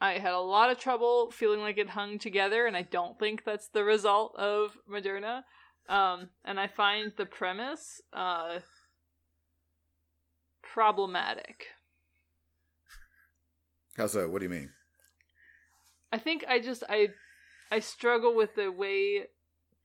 I 0.00 0.14
had 0.14 0.32
a 0.32 0.40
lot 0.40 0.70
of 0.70 0.78
trouble 0.78 1.30
feeling 1.30 1.60
like 1.60 1.78
it 1.78 1.90
hung 1.90 2.18
together, 2.18 2.66
and 2.66 2.76
I 2.76 2.82
don't 2.82 3.18
think 3.18 3.44
that's 3.44 3.68
the 3.68 3.84
result 3.84 4.34
of 4.36 4.78
Moderna. 4.90 5.42
Um, 5.88 6.30
and 6.44 6.58
I 6.58 6.68
find 6.68 7.12
the 7.16 7.26
premise 7.26 8.00
uh, 8.12 8.60
problematic. 10.62 11.66
How 13.96 14.06
so? 14.06 14.28
What 14.28 14.38
do 14.38 14.44
you 14.44 14.50
mean? 14.50 14.70
I 16.12 16.18
think 16.18 16.44
I 16.48 16.60
just 16.60 16.82
I 16.88 17.08
I 17.70 17.80
struggle 17.80 18.34
with 18.34 18.54
the 18.54 18.70
way 18.70 19.26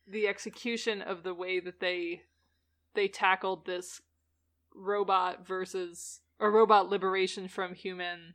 the 0.07 0.27
execution 0.27 1.01
of 1.01 1.23
the 1.23 1.33
way 1.33 1.59
that 1.59 1.79
they 1.79 2.21
they 2.93 3.07
tackled 3.07 3.65
this 3.65 4.01
robot 4.73 5.45
versus 5.45 6.21
or 6.39 6.51
robot 6.51 6.89
liberation 6.89 7.47
from 7.47 7.73
human 7.73 8.33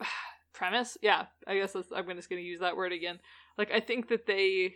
premise. 0.52 0.96
Yeah, 1.02 1.26
I 1.46 1.56
guess 1.56 1.74
I'm 1.74 1.82
just 2.16 2.30
going 2.30 2.42
to 2.42 2.48
use 2.48 2.60
that 2.60 2.76
word 2.76 2.92
again. 2.92 3.20
Like 3.56 3.70
I 3.72 3.80
think 3.80 4.08
that 4.08 4.26
they 4.26 4.74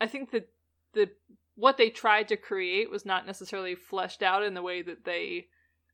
I 0.00 0.06
think 0.06 0.30
that 0.32 0.48
the 0.94 1.10
what 1.54 1.76
they 1.76 1.90
tried 1.90 2.28
to 2.28 2.36
create 2.36 2.90
was 2.90 3.06
not 3.06 3.26
necessarily 3.26 3.74
fleshed 3.74 4.22
out 4.22 4.42
in 4.42 4.54
the 4.54 4.62
way 4.62 4.82
that 4.82 5.04
they 5.04 5.46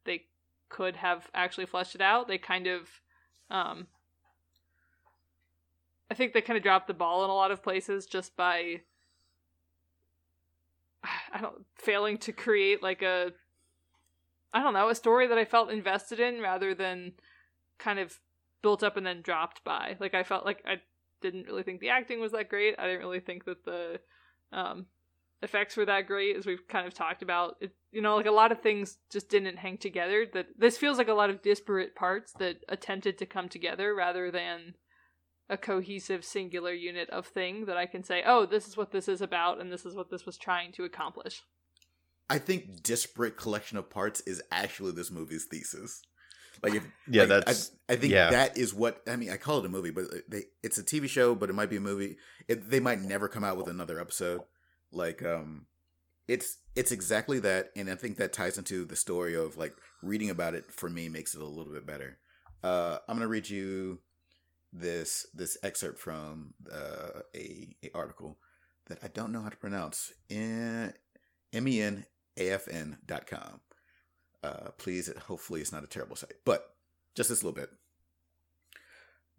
they 0.04 0.24
could 0.68 0.96
have 0.96 1.28
actually 1.34 1.66
fleshed 1.66 1.94
it 1.94 2.00
out. 2.00 2.28
They 2.28 2.38
kind 2.38 2.66
of 2.66 2.88
um 3.50 3.86
I 6.10 6.14
think 6.14 6.32
they 6.32 6.40
kind 6.40 6.56
of 6.56 6.62
dropped 6.62 6.86
the 6.86 6.94
ball 6.94 7.24
in 7.24 7.30
a 7.30 7.34
lot 7.34 7.50
of 7.50 7.62
places 7.62 8.06
just 8.06 8.34
by 8.36 8.80
I 11.32 11.40
don't 11.40 11.64
failing 11.76 12.18
to 12.18 12.32
create 12.32 12.82
like 12.82 13.02
a 13.02 13.32
I 14.52 14.62
don't 14.62 14.74
know, 14.74 14.88
a 14.88 14.94
story 14.94 15.26
that 15.26 15.38
I 15.38 15.44
felt 15.44 15.70
invested 15.70 16.20
in 16.20 16.40
rather 16.40 16.74
than 16.74 17.12
kind 17.78 17.98
of 17.98 18.18
built 18.62 18.82
up 18.82 18.96
and 18.96 19.06
then 19.06 19.20
dropped 19.22 19.62
by. 19.62 19.96
Like 20.00 20.14
I 20.14 20.22
felt 20.22 20.44
like 20.46 20.62
I 20.66 20.76
didn't 21.20 21.46
really 21.46 21.62
think 21.62 21.80
the 21.80 21.90
acting 21.90 22.20
was 22.20 22.32
that 22.32 22.48
great. 22.48 22.74
I 22.78 22.86
didn't 22.86 23.00
really 23.00 23.20
think 23.20 23.44
that 23.44 23.64
the 23.64 24.00
um 24.52 24.86
effects 25.40 25.76
were 25.76 25.84
that 25.84 26.06
great 26.06 26.36
as 26.36 26.46
we've 26.46 26.66
kind 26.66 26.86
of 26.86 26.94
talked 26.94 27.22
about. 27.22 27.56
It 27.60 27.72
you 27.92 28.02
know, 28.02 28.16
like 28.16 28.26
a 28.26 28.30
lot 28.30 28.52
of 28.52 28.60
things 28.60 28.98
just 29.10 29.28
didn't 29.28 29.56
hang 29.56 29.78
together. 29.78 30.26
That 30.32 30.46
this 30.58 30.76
feels 30.78 30.98
like 30.98 31.08
a 31.08 31.14
lot 31.14 31.30
of 31.30 31.42
disparate 31.42 31.94
parts 31.94 32.32
that 32.38 32.56
attempted 32.68 33.18
to 33.18 33.26
come 33.26 33.48
together 33.48 33.94
rather 33.94 34.30
than 34.30 34.74
a 35.50 35.56
cohesive 35.56 36.24
singular 36.24 36.72
unit 36.72 37.08
of 37.10 37.26
thing 37.26 37.66
that 37.66 37.76
I 37.76 37.86
can 37.86 38.02
say, 38.02 38.22
"Oh, 38.24 38.46
this 38.46 38.68
is 38.68 38.76
what 38.76 38.90
this 38.90 39.08
is 39.08 39.20
about 39.20 39.60
and 39.60 39.72
this 39.72 39.86
is 39.86 39.94
what 39.94 40.10
this 40.10 40.26
was 40.26 40.36
trying 40.36 40.72
to 40.72 40.84
accomplish." 40.84 41.42
I 42.30 42.38
think 42.38 42.82
disparate 42.82 43.36
collection 43.36 43.78
of 43.78 43.88
parts 43.88 44.20
is 44.20 44.42
actually 44.50 44.92
this 44.92 45.10
movie's 45.10 45.46
thesis. 45.46 46.02
Like 46.62 46.74
if 46.74 46.84
Yeah, 47.08 47.22
like, 47.22 47.44
that's 47.44 47.72
I, 47.88 47.94
I 47.94 47.96
think 47.96 48.12
yeah. 48.12 48.30
that 48.30 48.58
is 48.58 48.74
what 48.74 49.02
I 49.06 49.16
mean. 49.16 49.30
I 49.30 49.36
call 49.36 49.58
it 49.58 49.66
a 49.66 49.70
movie, 49.70 49.90
but 49.90 50.04
they 50.28 50.44
it's 50.62 50.78
a 50.78 50.84
TV 50.84 51.08
show, 51.08 51.34
but 51.34 51.50
it 51.50 51.54
might 51.54 51.70
be 51.70 51.76
a 51.76 51.80
movie. 51.80 52.16
It, 52.46 52.70
they 52.70 52.80
might 52.80 53.00
never 53.00 53.28
come 53.28 53.44
out 53.44 53.56
with 53.56 53.68
another 53.68 54.00
episode. 54.00 54.42
Like 54.92 55.22
um, 55.22 55.66
it's 56.26 56.58
it's 56.76 56.92
exactly 56.92 57.38
that, 57.40 57.70
and 57.74 57.90
I 57.90 57.94
think 57.94 58.16
that 58.18 58.32
ties 58.32 58.58
into 58.58 58.84
the 58.84 58.96
story 58.96 59.34
of 59.34 59.56
like 59.56 59.74
reading 60.02 60.30
about 60.30 60.54
it 60.54 60.70
for 60.70 60.88
me 60.88 61.08
makes 61.08 61.34
it 61.34 61.40
a 61.40 61.46
little 61.46 61.72
bit 61.72 61.86
better. 61.86 62.18
Uh, 62.62 62.98
I'm 63.08 63.16
gonna 63.16 63.28
read 63.28 63.48
you 63.48 64.00
this 64.72 65.26
this 65.34 65.56
excerpt 65.62 65.98
from 65.98 66.54
uh, 66.72 67.20
a, 67.34 67.76
a 67.82 67.90
article 67.94 68.38
that 68.86 68.98
I 69.02 69.08
don't 69.08 69.32
know 69.32 69.42
how 69.42 69.48
to 69.48 69.56
pronounce. 69.56 70.12
In 70.28 70.92
menafn 71.54 72.98
dot 73.06 73.26
com. 73.26 73.60
Uh, 74.42 74.70
please, 74.76 75.10
hopefully, 75.26 75.60
it's 75.60 75.72
not 75.72 75.84
a 75.84 75.88
terrible 75.88 76.16
site, 76.16 76.34
but 76.44 76.74
just 77.14 77.28
this 77.28 77.42
little 77.42 77.58
bit. 77.58 77.70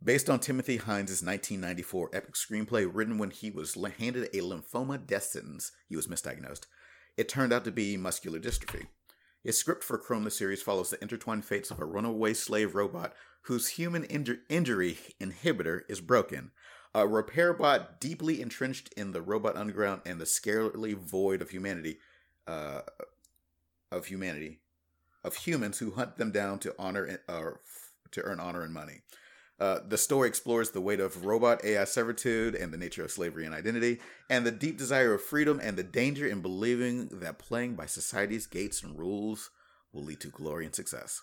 Based 0.02 0.30
on 0.30 0.40
Timothy 0.40 0.78
Hines' 0.78 1.24
1994 1.24 2.12
epic 2.14 2.34
screenplay 2.36 2.90
written 2.92 3.18
when 3.18 3.32
he 3.32 3.52
was 3.52 3.76
handed 3.98 4.26
a 4.26 4.40
lymphoma 4.40 5.06
death 5.06 5.24
sentence, 5.24 5.72
he 5.88 5.96
was 5.96 6.08
misdiagnosed. 6.08 6.66
It 7.18 7.28
turned 7.28 7.52
out 7.52 7.66
to 7.66 7.72
be 7.72 7.98
muscular 7.98 8.40
dystrophy. 8.40 8.88
His 9.44 9.58
script 9.58 9.84
for 9.84 9.98
Chrome 9.98 10.24
the 10.24 10.32
series 10.32 10.62
follows 10.62 10.90
the 10.90 11.02
intertwined 11.02 11.46
fates 11.46 11.72
of 11.72 11.80
a 11.80 11.86
runaway 11.86 12.34
slave 12.34 12.76
robot 12.76 13.14
whose 13.44 13.70
human 13.70 14.04
inju- 14.04 14.40
injury 14.50 14.98
inhibitor 15.20 15.82
is 15.90 16.02
broken. 16.02 16.52
A 16.94 17.08
repair 17.08 17.54
bot 17.54 18.00
deeply 18.02 18.42
entrenched 18.42 18.92
in 18.94 19.12
the 19.12 19.22
robot 19.22 19.56
underground 19.56 20.02
and 20.06 20.20
the 20.20 20.26
scarily 20.26 20.96
void 20.96 21.42
of 21.42 21.52
humanity, 21.52 22.00
uh, 22.48 22.82
of 23.92 24.08
humanity, 24.08 24.60
of 25.24 25.36
humans 25.36 25.80
who 25.80 25.92
hunt 25.92 26.18
them 26.18 26.32
down 26.32 26.60
to 26.60 26.74
honor 26.80 27.20
or 27.28 27.62
to 28.12 28.22
earn 28.22 28.40
honor 28.40 28.64
and 28.64 28.74
money. 28.74 29.02
Uh, 29.60 29.80
the 29.86 29.98
story 29.98 30.28
explores 30.28 30.70
the 30.70 30.80
weight 30.80 31.02
of 31.02 31.26
robot 31.26 31.64
AI 31.66 31.84
servitude 31.84 32.56
and 32.56 32.74
the 32.74 32.78
nature 32.78 33.04
of 33.04 33.12
slavery 33.12 33.46
and 33.46 33.54
identity, 33.54 34.00
and 34.30 34.46
the 34.46 34.52
deep 34.52 34.78
desire 34.78 35.14
of 35.14 35.22
freedom 35.22 35.60
and 35.62 35.78
the 35.78 35.84
danger 35.84 36.26
in 36.26 36.42
believing 36.42 37.10
that 37.12 37.40
playing 37.40 37.76
by 37.76 37.86
society's 37.86 38.48
gates 38.48 38.82
and 38.82 38.98
rules 38.98 39.50
will 39.92 40.04
lead 40.04 40.22
to 40.22 40.30
glory 40.30 40.66
and 40.66 40.74
success. 40.74 41.22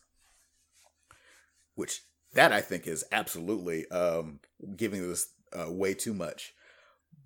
Which 1.76 2.02
that 2.34 2.52
I 2.52 2.60
think 2.60 2.86
is 2.86 3.04
absolutely 3.12 3.88
um, 3.90 4.40
giving 4.76 5.08
this 5.08 5.28
uh, 5.52 5.70
way 5.70 5.94
too 5.94 6.12
much. 6.12 6.52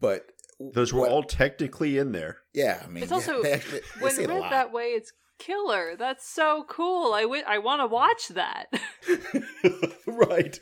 But 0.01 0.27
those 0.61 0.93
were 0.93 1.01
what, 1.01 1.11
all 1.11 1.23
technically 1.23 1.99
in 1.99 2.13
there. 2.13 2.39
Yeah, 2.53 2.83
I 2.85 2.89
mean, 2.89 3.03
it's 3.03 3.13
also 3.13 3.43
they 3.43 3.53
actually, 3.55 3.81
they 3.99 4.27
when 4.27 4.43
read 4.43 4.53
that 4.53 4.73
way, 4.73 4.89
it's 4.89 5.13
killer. 5.41 5.97
That's 5.99 6.29
so 6.29 6.65
cool. 6.69 7.13
I, 7.13 7.23
w- 7.23 7.43
I 7.47 7.59
want 7.59 7.81
to 7.81 7.87
watch 7.87 8.29
that. 8.29 8.67
right. 10.07 10.59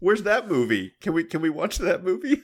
Where's 0.00 0.22
that 0.22 0.48
movie? 0.48 0.92
Can 1.00 1.12
we 1.12 1.24
can 1.24 1.42
we 1.42 1.50
watch 1.50 1.78
that 1.78 2.02
movie? 2.02 2.42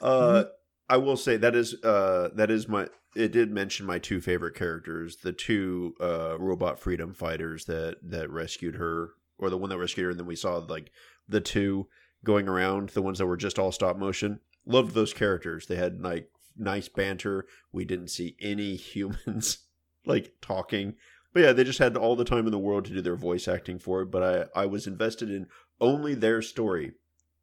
Uh, 0.00 0.20
mm-hmm. 0.20 0.48
I 0.88 0.96
will 0.96 1.16
say 1.16 1.36
that 1.36 1.54
is 1.54 1.74
uh 1.84 2.30
that 2.34 2.50
is 2.50 2.68
my 2.68 2.88
it 3.14 3.30
did 3.30 3.50
mention 3.50 3.86
my 3.86 3.98
two 3.98 4.20
favorite 4.20 4.54
characters, 4.54 5.16
the 5.16 5.32
two 5.32 5.94
uh 6.00 6.36
robot 6.38 6.78
freedom 6.78 7.14
fighters 7.14 7.64
that 7.66 7.96
that 8.02 8.30
rescued 8.30 8.76
her, 8.76 9.10
or 9.38 9.50
the 9.50 9.58
one 9.58 9.70
that 9.70 9.78
was 9.78 9.94
her, 9.94 10.10
and 10.10 10.18
then 10.18 10.26
we 10.26 10.36
saw 10.36 10.56
like 10.56 10.90
the 11.28 11.40
two 11.40 11.88
going 12.24 12.48
around, 12.48 12.90
the 12.90 13.02
ones 13.02 13.18
that 13.18 13.26
were 13.26 13.36
just 13.36 13.58
all 13.58 13.72
stop 13.72 13.96
motion. 13.96 14.40
Loved 14.66 14.94
those 14.94 15.12
characters. 15.12 15.66
They 15.66 15.76
had 15.76 16.00
like 16.00 16.30
nice 16.56 16.88
banter. 16.88 17.46
We 17.72 17.84
didn't 17.84 18.08
see 18.08 18.36
any 18.40 18.76
humans 18.76 19.58
like 20.06 20.34
talking. 20.40 20.94
But 21.32 21.42
yeah, 21.42 21.52
they 21.52 21.64
just 21.64 21.80
had 21.80 21.96
all 21.96 22.16
the 22.16 22.24
time 22.24 22.46
in 22.46 22.52
the 22.52 22.58
world 22.58 22.84
to 22.86 22.92
do 22.92 23.00
their 23.00 23.16
voice 23.16 23.48
acting 23.48 23.78
for 23.78 24.02
it. 24.02 24.10
But 24.10 24.50
I, 24.54 24.62
I 24.62 24.66
was 24.66 24.86
invested 24.86 25.30
in 25.30 25.48
only 25.80 26.14
their 26.14 26.40
story, 26.40 26.92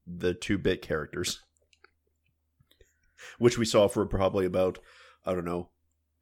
the 0.07 0.33
two 0.33 0.57
bit 0.57 0.81
characters, 0.81 1.41
which 3.37 3.57
we 3.57 3.65
saw 3.65 3.87
for 3.87 4.05
probably 4.05 4.45
about, 4.45 4.79
I 5.25 5.33
don't 5.33 5.45
know, 5.45 5.69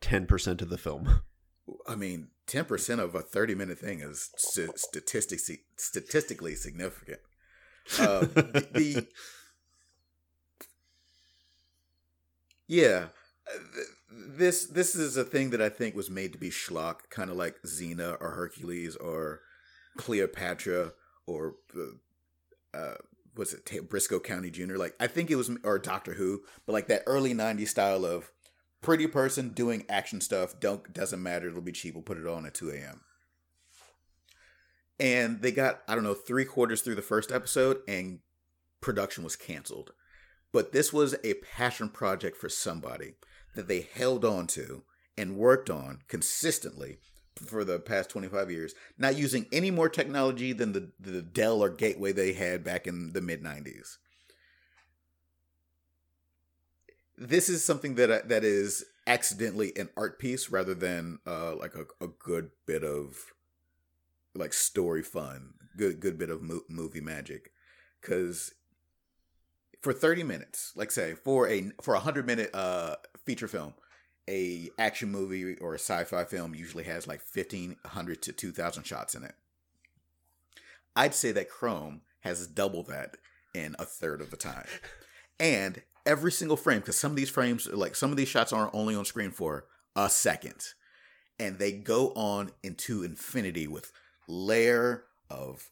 10% 0.01 0.61
of 0.61 0.69
the 0.69 0.77
film. 0.77 1.21
I 1.88 1.95
mean, 1.95 2.29
10% 2.47 2.99
of 2.99 3.15
a 3.15 3.21
30 3.21 3.55
minute 3.55 3.79
thing 3.79 3.99
is 4.01 4.29
statistically, 4.35 5.59
statistically 5.77 6.55
significant. 6.55 7.19
Uh, 7.99 8.19
the, 8.19 8.67
the, 8.73 9.07
yeah, 12.67 13.07
this 14.11 14.65
this 14.67 14.95
is 14.95 15.17
a 15.17 15.23
thing 15.23 15.49
that 15.51 15.61
I 15.61 15.69
think 15.69 15.95
was 15.95 16.09
made 16.09 16.33
to 16.33 16.39
be 16.39 16.49
schlock, 16.49 17.09
kind 17.09 17.29
of 17.29 17.38
like 17.38 17.61
Xena 17.65 18.17
or 18.21 18.31
Hercules 18.31 18.95
or 18.95 19.41
Cleopatra 19.97 20.93
or 21.25 21.55
uh, 21.75 22.77
uh 22.77 22.95
was 23.36 23.53
it 23.53 23.65
Brisco 23.89 24.23
County 24.23 24.49
Jr. 24.51 24.75
Like 24.75 24.95
I 24.99 25.08
think 25.08 25.32
it 25.32 25.36
was 25.36 25.49
or 25.63 25.79
Doctor 25.79 26.13
Who, 26.13 26.41
but 26.65 26.73
like 26.73 26.88
that 26.88 27.03
early 27.08 27.34
'90s 27.34 27.69
style 27.69 28.05
of 28.05 28.32
pretty 28.82 29.08
person 29.08 29.50
doing 29.50 29.86
action 29.89 30.22
stuff. 30.22 30.60
Don't 30.60 30.94
doesn't 30.94 31.22
matter. 31.22 31.50
It'll 31.50 31.62
be 31.62 31.72
cheap. 31.72 31.96
We'll 31.96 32.04
put 32.04 32.18
it 32.18 32.28
on 32.28 32.46
at 32.46 32.54
2 32.54 32.72
a.m. 32.72 33.02
And 35.00 35.42
they 35.42 35.52
got 35.52 35.82
I 35.88 35.96
don't 35.96 36.04
know 36.04 36.13
three 36.13 36.46
quarters 36.46 36.82
through 36.82 36.96
the 36.96 37.02
first 37.02 37.32
episode, 37.32 37.82
and 37.88 38.20
production 38.82 39.24
was 39.24 39.36
canceled. 39.36 39.92
But 40.52 40.72
this 40.72 40.92
was 40.92 41.15
a 41.24 41.36
passion 41.36 41.89
project 41.89 42.36
for 42.36 42.50
somebody 42.50 43.13
that 43.56 43.68
they 43.68 43.88
held 43.94 44.26
on 44.26 44.48
to 44.48 44.84
and 45.18 45.38
worked 45.38 45.70
on 45.70 46.00
consistently 46.08 46.98
for 47.36 47.63
the 47.63 47.80
past 47.80 48.10
25 48.10 48.52
years, 48.52 48.74
not 48.98 49.18
using 49.18 49.46
any 49.52 49.72
more 49.72 49.89
technology 49.89 50.54
than 50.54 50.74
the, 50.74 50.92
the 51.00 51.22
Dell 51.22 51.63
or 51.63 51.70
Gateway 51.70 52.12
they 52.12 52.34
had 52.34 52.63
back 52.63 52.88
in 52.88 53.13
the 53.13 53.22
mid 53.22 53.44
90s. 53.44 53.98
This 57.19 57.49
is 57.49 57.65
something 57.65 57.95
that 57.95 58.29
that 58.29 58.43
is 58.45 58.86
accidentally 59.05 59.73
an 59.75 59.89
art 59.97 60.19
piece 60.19 60.49
rather 60.49 60.73
than 60.73 61.19
uh, 61.27 61.55
like 61.55 61.75
a, 61.75 61.86
a 62.03 62.08
good 62.08 62.51
bit 62.65 62.84
of 62.84 63.34
like 64.34 64.53
story 64.53 65.03
fun, 65.03 65.55
good 65.77 65.99
good 65.99 66.17
bit 66.17 66.29
of 66.29 66.41
mo- 66.41 66.62
movie 66.69 67.01
magic. 67.01 67.51
Because 68.01 68.53
for 69.82 69.91
30 69.91 70.23
minutes, 70.23 70.71
like 70.75 70.91
say 70.91 71.13
for 71.13 71.47
a 71.49 71.71
for 71.82 71.93
a 71.93 71.97
100 71.97 72.25
minute 72.25 72.51
uh 72.53 72.95
feature 73.25 73.49
film, 73.49 73.73
a 74.29 74.69
action 74.79 75.12
movie 75.12 75.55
or 75.55 75.73
a 75.73 75.79
sci-fi 75.79 76.23
film 76.23 76.55
usually 76.55 76.86
has 76.86 77.05
like 77.05 77.21
1500 77.34 78.21
to 78.21 78.32
2000 78.32 78.84
shots 78.84 79.13
in 79.13 79.23
it. 79.23 79.34
I'd 80.95 81.15
say 81.15 81.32
that 81.34 81.49
Chrome 81.49 82.01
has 82.21 82.47
double 82.47 82.84
that 82.84 83.17
in 83.53 83.75
a 83.77 83.86
third 83.86 84.21
of 84.21 84.32
the 84.32 84.38
time. 84.38 84.67
And 85.39 85.82
every 86.05 86.31
single 86.31 86.57
frame 86.57 86.81
cuz 86.81 86.97
some 86.97 87.12
of 87.12 87.17
these 87.17 87.29
frames 87.29 87.67
like 87.67 87.95
some 87.95 88.12
of 88.12 88.17
these 88.17 88.27
shots 88.27 88.53
are 88.53 88.69
only 88.73 88.95
on 88.95 89.05
screen 89.05 89.31
for 89.31 89.65
a 89.95 90.09
second. 90.09 90.63
And 91.39 91.57
they 91.57 91.71
go 91.71 92.12
on 92.12 92.51
into 92.63 93.03
infinity 93.03 93.67
with 93.67 93.91
layer 94.27 95.05
of 95.29 95.69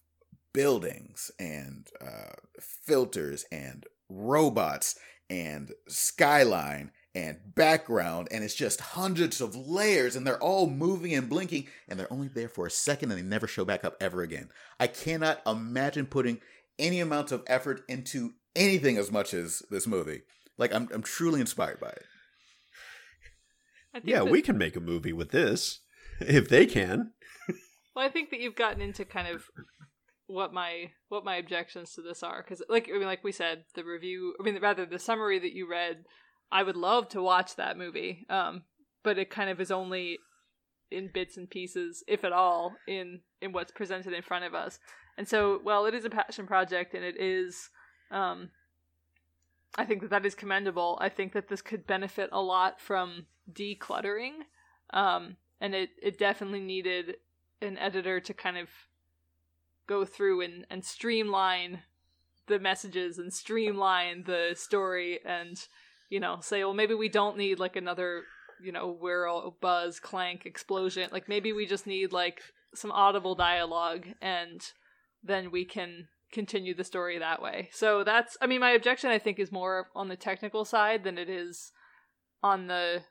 buildings 0.54 1.30
and 1.40 1.88
uh, 2.02 2.34
filters 2.60 3.46
and 3.52 3.86
robots 4.10 4.98
and 5.30 5.72
skyline 5.88 6.92
and 7.14 7.38
background 7.56 8.28
and 8.32 8.44
it's 8.44 8.54
just 8.54 8.80
hundreds 8.80 9.42
of 9.42 9.56
layers 9.56 10.16
and 10.16 10.26
they're 10.26 10.42
all 10.42 10.70
moving 10.70 11.14
and 11.14 11.30
blinking 11.30 11.68
and 11.88 12.00
they're 12.00 12.12
only 12.14 12.28
there 12.28 12.48
for 12.48 12.68
a 12.68 12.72
second 12.72 13.12
and 13.12 13.20
they 13.20 13.24
never 13.24 13.48
show 13.48 13.66
back 13.66 13.84
up 13.84 13.98
ever 14.00 14.22
again. 14.22 14.50
I 14.80 14.88
cannot 14.88 15.42
imagine 15.46 16.06
putting 16.06 16.40
any 16.80 17.00
amount 17.00 17.32
of 17.32 17.44
effort 17.48 17.82
into 17.88 18.34
anything 18.58 18.98
as 18.98 19.12
much 19.12 19.34
as 19.34 19.62
this 19.70 19.88
movie. 19.88 20.22
Like 20.58 20.74
I'm 20.74 20.90
I'm 20.94 21.04
truly 21.04 21.40
inspired 21.40 21.80
by 21.80 21.90
it. 21.90 22.04
Yeah, 24.04 24.20
that, 24.20 24.30
we 24.30 24.44
can 24.44 24.60
make 24.60 24.76
a 24.76 24.80
movie 24.80 25.14
with 25.14 25.32
this 25.32 25.80
if 26.20 26.50
they 26.50 26.68
can. 26.68 27.14
well, 27.96 28.06
I 28.06 28.10
think 28.10 28.30
that 28.30 28.40
you've 28.40 28.56
gotten 28.56 28.80
into 28.80 29.06
kind 29.06 29.28
of 29.28 29.46
what 30.28 30.54
my 30.54 30.92
what 31.10 31.26
my 31.26 31.38
objections 31.38 31.94
to 31.94 32.02
this 32.02 32.22
are 32.22 32.44
because 32.44 32.62
like 32.70 32.90
I 32.94 32.98
mean 32.98 33.08
like 33.08 33.24
we 33.24 33.32
said 33.32 33.64
the 33.76 33.84
review 33.84 34.36
I 34.40 34.44
mean 34.44 34.60
rather 34.62 34.86
the 34.86 35.00
summary 35.00 35.40
that 35.40 35.54
you 35.54 35.70
read 35.70 36.04
I 36.52 36.64
would 36.64 36.76
love 36.76 37.10
to 37.10 37.22
watch 37.22 37.56
that 37.56 37.78
movie 37.78 38.26
um 38.30 38.64
but 39.04 39.18
it 39.18 39.30
kind 39.30 39.50
of 39.50 39.62
is 39.62 39.72
only 39.72 40.18
in 40.92 41.10
bits 41.14 41.38
and 41.38 41.50
pieces 41.50 42.04
if 42.08 42.26
at 42.26 42.34
all 42.34 42.76
in 42.88 43.22
in 43.42 43.54
what's 43.54 43.72
presented 43.72 44.14
in 44.14 44.22
front 44.22 44.44
of 44.44 44.54
us 44.54 44.80
and 45.18 45.28
so 45.28 45.62
well 45.64 45.86
it 45.86 45.94
is 45.94 46.04
a 46.04 46.10
passion 46.10 46.46
project 46.46 46.94
and 46.94 47.06
it 47.06 47.20
is 47.20 47.70
um 48.12 48.50
I 49.80 49.86
think 49.86 50.02
that 50.02 50.10
that 50.10 50.26
is 50.26 50.34
commendable. 50.34 50.98
I 51.00 51.10
think 51.10 51.34
that 51.34 51.50
this 51.50 51.62
could 51.62 51.86
benefit 51.86 52.30
a 52.32 52.42
lot 52.42 52.82
from 52.82 53.28
decluttering. 53.52 54.32
Um 54.92 55.38
and 55.60 55.76
it 55.76 55.90
it 56.02 56.18
definitely 56.18 56.62
needed 56.62 57.18
an 57.62 57.78
editor 57.78 58.20
to 58.20 58.34
kind 58.34 58.58
of 58.58 58.70
go 59.88 60.06
through 60.06 60.42
and, 60.42 60.66
and 60.70 60.84
streamline 60.84 61.80
the 62.48 62.60
messages 62.60 63.18
and 63.18 63.34
streamline 63.34 64.24
the 64.26 64.54
story 64.56 65.20
and 65.26 65.68
you 66.10 66.20
know 66.20 66.38
say 66.42 66.64
well 66.64 66.74
maybe 66.74 66.94
we 66.94 67.10
don't 67.10 67.38
need 67.38 67.60
like 67.60 67.76
another 67.76 68.24
you 68.62 68.72
know 68.72 68.92
whirl 68.92 69.56
buzz 69.62 70.00
clank 70.00 70.46
explosion. 70.46 71.10
Like 71.12 71.30
maybe 71.30 71.54
we 71.54 71.66
just 71.66 71.88
need 71.88 72.12
like 72.12 72.42
some 72.74 72.92
audible 72.92 73.36
dialogue 73.36 74.06
and 74.22 74.62
then 75.24 75.52
we 75.52 75.66
can 75.66 76.08
continue 76.32 76.76
the 76.76 76.84
story 76.84 77.18
that 77.18 77.42
way 77.42 77.70
so 77.72 78.04
that's 78.04 78.38
i 78.42 78.48
mean 78.48 78.60
my 78.60 78.72
objection 78.72 79.10
i 79.10 79.18
think 79.18 79.40
is 79.40 79.52
more 79.52 79.88
on 79.96 80.10
the 80.10 80.16
technical 80.16 80.66
side 80.66 81.04
than 81.04 81.18
it 81.18 81.30
is 81.30 81.72
on 82.44 82.68
the 82.68 83.02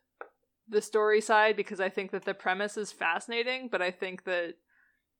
the 0.68 0.82
story 0.82 1.20
side 1.20 1.56
because 1.56 1.80
i 1.80 1.88
think 1.88 2.10
that 2.10 2.24
the 2.24 2.34
premise 2.34 2.76
is 2.76 2.92
fascinating 2.92 3.68
but 3.70 3.80
i 3.80 3.90
think 3.90 4.24
that 4.24 4.54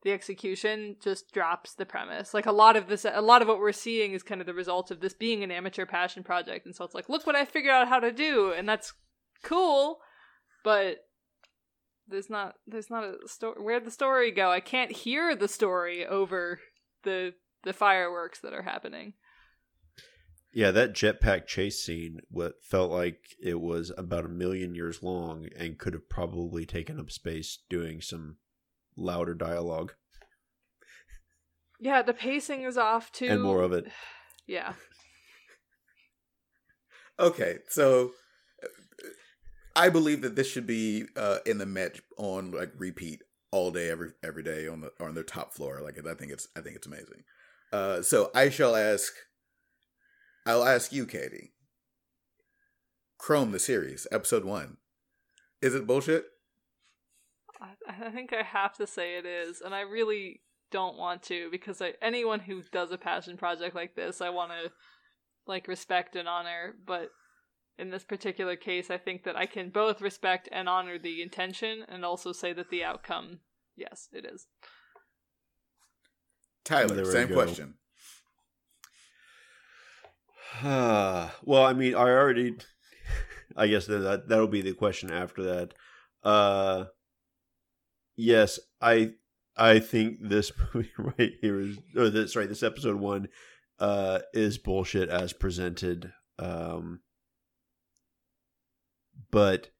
the 0.06 0.12
execution 0.12 0.96
just 1.02 1.32
drops 1.32 1.74
the 1.74 1.84
premise. 1.84 2.32
Like 2.32 2.46
a 2.46 2.52
lot 2.52 2.76
of 2.76 2.86
this, 2.86 3.04
a 3.04 3.20
lot 3.20 3.42
of 3.42 3.48
what 3.48 3.58
we're 3.58 3.72
seeing 3.72 4.12
is 4.12 4.22
kind 4.22 4.40
of 4.40 4.46
the 4.46 4.54
result 4.54 4.92
of 4.92 5.00
this 5.00 5.14
being 5.14 5.42
an 5.42 5.50
amateur 5.50 5.84
passion 5.84 6.22
project, 6.22 6.64
and 6.64 6.74
so 6.74 6.84
it's 6.84 6.94
like, 6.94 7.08
look 7.08 7.26
what 7.26 7.34
I 7.34 7.44
figured 7.44 7.72
out 7.72 7.88
how 7.88 7.98
to 7.98 8.12
do, 8.12 8.52
and 8.52 8.68
that's 8.68 8.92
cool, 9.42 9.98
but 10.62 10.98
there's 12.06 12.30
not 12.30 12.54
there's 12.68 12.88
not 12.88 13.02
a 13.02 13.26
story. 13.26 13.60
Where'd 13.60 13.84
the 13.84 13.90
story 13.90 14.30
go? 14.30 14.50
I 14.50 14.60
can't 14.60 14.92
hear 14.92 15.34
the 15.34 15.48
story 15.48 16.06
over 16.06 16.60
the 17.02 17.34
the 17.66 17.74
fireworks 17.74 18.40
that 18.40 18.54
are 18.54 18.62
happening. 18.62 19.12
Yeah, 20.54 20.70
that 20.70 20.94
jetpack 20.94 21.46
chase 21.46 21.84
scene 21.84 22.20
what 22.30 22.54
felt 22.62 22.90
like 22.90 23.18
it 23.42 23.60
was 23.60 23.92
about 23.98 24.24
a 24.24 24.28
million 24.30 24.74
years 24.74 25.02
long 25.02 25.48
and 25.58 25.76
could 25.78 25.92
have 25.92 26.08
probably 26.08 26.64
taken 26.64 26.98
up 26.98 27.10
space 27.10 27.58
doing 27.68 28.00
some 28.00 28.36
louder 28.96 29.34
dialogue 29.34 29.92
Yeah, 31.78 32.00
the 32.00 32.14
pacing 32.14 32.62
is 32.62 32.78
off 32.78 33.12
too. 33.12 33.26
and 33.26 33.42
more 33.42 33.60
of 33.62 33.72
it. 33.72 33.86
Yeah. 34.48 34.74
Okay, 37.18 37.58
so 37.68 38.12
uh, 38.62 38.68
I 39.74 39.88
believe 39.88 40.22
that 40.22 40.36
this 40.36 40.48
should 40.48 40.68
be 40.68 41.04
uh, 41.16 41.38
in 41.44 41.58
the 41.58 41.66
Met 41.66 41.98
on 42.16 42.52
like 42.52 42.70
repeat 42.78 43.22
all 43.50 43.72
day, 43.72 43.90
every 43.90 44.10
every 44.22 44.44
day 44.44 44.68
on 44.68 44.82
the 44.82 44.92
on 45.00 45.14
their 45.14 45.24
top 45.24 45.52
floor. 45.52 45.80
Like 45.82 45.98
I 45.98 46.14
think 46.14 46.30
it's 46.30 46.46
I 46.56 46.60
think 46.60 46.76
it's 46.76 46.86
amazing. 46.86 47.24
Uh, 47.72 48.02
so 48.02 48.30
I 48.34 48.50
shall 48.50 48.76
ask. 48.76 49.12
I'll 50.44 50.64
ask 50.64 50.92
you, 50.92 51.06
Katie. 51.06 51.52
Chrome 53.18 53.50
the 53.50 53.58
series, 53.58 54.06
episode 54.12 54.44
one. 54.44 54.76
Is 55.60 55.74
it 55.74 55.86
bullshit? 55.86 56.26
I, 57.60 58.06
I 58.06 58.10
think 58.10 58.32
I 58.32 58.42
have 58.42 58.76
to 58.76 58.86
say 58.86 59.16
it 59.16 59.26
is, 59.26 59.60
and 59.60 59.74
I 59.74 59.80
really 59.80 60.42
don't 60.70 60.96
want 60.98 61.22
to 61.24 61.48
because 61.50 61.80
I, 61.80 61.94
anyone 62.02 62.40
who 62.40 62.62
does 62.72 62.90
a 62.90 62.98
passion 62.98 63.36
project 63.36 63.74
like 63.74 63.94
this, 63.94 64.20
I 64.20 64.30
want 64.30 64.52
to 64.52 64.70
like 65.46 65.68
respect 65.68 66.16
and 66.16 66.28
honor. 66.28 66.74
But 66.86 67.10
in 67.78 67.90
this 67.90 68.04
particular 68.04 68.56
case, 68.56 68.90
I 68.90 68.98
think 68.98 69.24
that 69.24 69.36
I 69.36 69.46
can 69.46 69.70
both 69.70 70.00
respect 70.00 70.48
and 70.52 70.68
honor 70.68 70.98
the 70.98 71.22
intention, 71.22 71.84
and 71.88 72.04
also 72.04 72.32
say 72.32 72.52
that 72.52 72.70
the 72.70 72.84
outcome, 72.84 73.40
yes, 73.76 74.08
it 74.12 74.24
is. 74.24 74.46
Tyler, 76.66 76.96
There 76.96 77.04
same 77.04 77.28
question. 77.28 77.74
well, 80.64 81.64
I 81.64 81.72
mean, 81.72 81.94
I 81.94 82.08
already. 82.10 82.56
I 83.56 83.68
guess 83.68 83.86
that, 83.86 83.98
that 83.98 84.28
that'll 84.28 84.48
be 84.48 84.62
the 84.62 84.74
question 84.74 85.12
after 85.12 85.44
that. 85.44 85.74
Uh, 86.24 86.86
yes, 88.16 88.58
I 88.80 89.12
I 89.56 89.78
think 89.78 90.18
this 90.20 90.50
movie 90.74 90.90
right 90.98 91.32
here 91.40 91.60
is, 91.60 91.78
or 91.96 92.10
this 92.10 92.32
sorry, 92.32 92.46
this 92.46 92.64
episode 92.64 92.96
one, 92.96 93.28
uh, 93.78 94.18
is 94.34 94.58
bullshit 94.58 95.08
as 95.08 95.32
presented. 95.32 96.12
Um, 96.38 97.00
but 99.30 99.70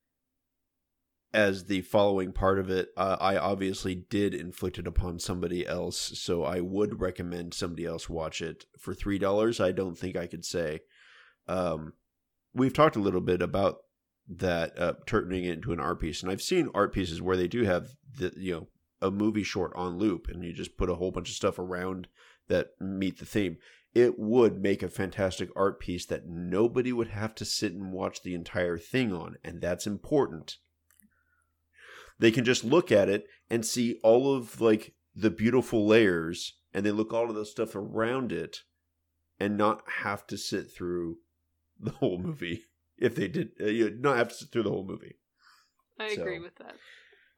as 1.32 1.64
the 1.64 1.82
following 1.82 2.32
part 2.32 2.58
of 2.58 2.70
it, 2.70 2.88
uh, 2.96 3.16
I 3.20 3.36
obviously 3.36 3.94
did 3.94 4.34
inflict 4.34 4.78
it 4.78 4.86
upon 4.86 5.18
somebody 5.18 5.66
else, 5.66 5.98
so 5.98 6.44
I 6.44 6.60
would 6.60 7.00
recommend 7.00 7.52
somebody 7.52 7.84
else 7.84 8.08
watch 8.08 8.40
it 8.40 8.64
for 8.78 8.94
three 8.94 9.18
dollars. 9.18 9.60
I 9.60 9.72
don't 9.72 9.98
think 9.98 10.16
I 10.16 10.26
could 10.26 10.44
say. 10.44 10.80
Um, 11.48 11.92
we've 12.54 12.72
talked 12.72 12.96
a 12.96 13.00
little 13.00 13.20
bit 13.20 13.42
about 13.42 13.78
that 14.28 14.78
uh, 14.78 14.94
turning 15.06 15.44
it 15.44 15.54
into 15.54 15.72
an 15.72 15.80
art 15.80 16.00
piece, 16.00 16.22
and 16.22 16.30
I've 16.30 16.42
seen 16.42 16.70
art 16.74 16.92
pieces 16.92 17.20
where 17.20 17.36
they 17.36 17.48
do 17.48 17.64
have 17.64 17.90
the 18.18 18.32
you 18.36 18.52
know 18.52 18.68
a 19.02 19.10
movie 19.10 19.42
short 19.42 19.72
on 19.74 19.98
loop, 19.98 20.28
and 20.28 20.44
you 20.44 20.52
just 20.52 20.76
put 20.76 20.90
a 20.90 20.94
whole 20.94 21.10
bunch 21.10 21.28
of 21.28 21.34
stuff 21.34 21.58
around 21.58 22.08
that 22.48 22.70
meet 22.80 23.18
the 23.18 23.26
theme. 23.26 23.58
It 23.94 24.18
would 24.18 24.60
make 24.60 24.82
a 24.82 24.88
fantastic 24.88 25.48
art 25.56 25.80
piece 25.80 26.06
that 26.06 26.26
nobody 26.26 26.92
would 26.92 27.08
have 27.08 27.34
to 27.36 27.44
sit 27.44 27.72
and 27.72 27.92
watch 27.92 28.22
the 28.22 28.34
entire 28.34 28.78
thing 28.78 29.12
on, 29.12 29.36
and 29.44 29.60
that's 29.60 29.86
important 29.86 30.58
they 32.18 32.30
can 32.30 32.44
just 32.44 32.64
look 32.64 32.90
at 32.90 33.08
it 33.08 33.26
and 33.50 33.64
see 33.64 33.98
all 34.02 34.34
of 34.34 34.60
like 34.60 34.94
the 35.14 35.30
beautiful 35.30 35.86
layers 35.86 36.58
and 36.72 36.84
they 36.84 36.90
look 36.90 37.12
all 37.12 37.28
of 37.28 37.34
the 37.34 37.46
stuff 37.46 37.74
around 37.74 38.32
it 38.32 38.58
and 39.38 39.56
not 39.56 39.82
have 40.02 40.26
to 40.26 40.36
sit 40.36 40.70
through 40.70 41.16
the 41.78 41.90
whole 41.90 42.18
movie 42.18 42.64
if 42.98 43.14
they 43.14 43.28
did 43.28 43.50
uh, 43.60 43.66
you 43.66 43.94
not 43.98 44.16
have 44.16 44.28
to 44.28 44.34
sit 44.34 44.50
through 44.50 44.62
the 44.62 44.70
whole 44.70 44.86
movie 44.86 45.16
I 45.98 46.08
agree 46.08 46.38
with 46.38 46.56
that. 46.56 46.74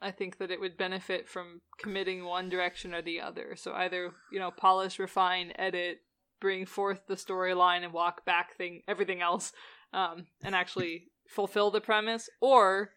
I 0.00 0.10
think 0.10 0.38
that 0.38 0.50
it 0.50 0.60
would 0.60 0.76
benefit 0.76 1.28
from 1.28 1.60
committing 1.78 2.24
one 2.24 2.48
direction 2.48 2.94
or 2.94 3.02
the 3.02 3.20
other. 3.20 3.56
So 3.56 3.72
either, 3.72 4.12
you 4.32 4.38
know, 4.38 4.50
polish, 4.50 4.98
refine, 4.98 5.52
edit, 5.56 5.98
bring 6.40 6.66
forth 6.66 7.06
the 7.06 7.14
storyline 7.14 7.82
and 7.82 7.92
walk 7.92 8.24
back 8.24 8.56
thing 8.56 8.82
everything 8.86 9.20
else 9.20 9.52
um, 9.92 10.26
and 10.44 10.54
actually 10.54 11.08
fulfill 11.28 11.70
the 11.70 11.80
premise 11.80 12.28
or 12.40 12.90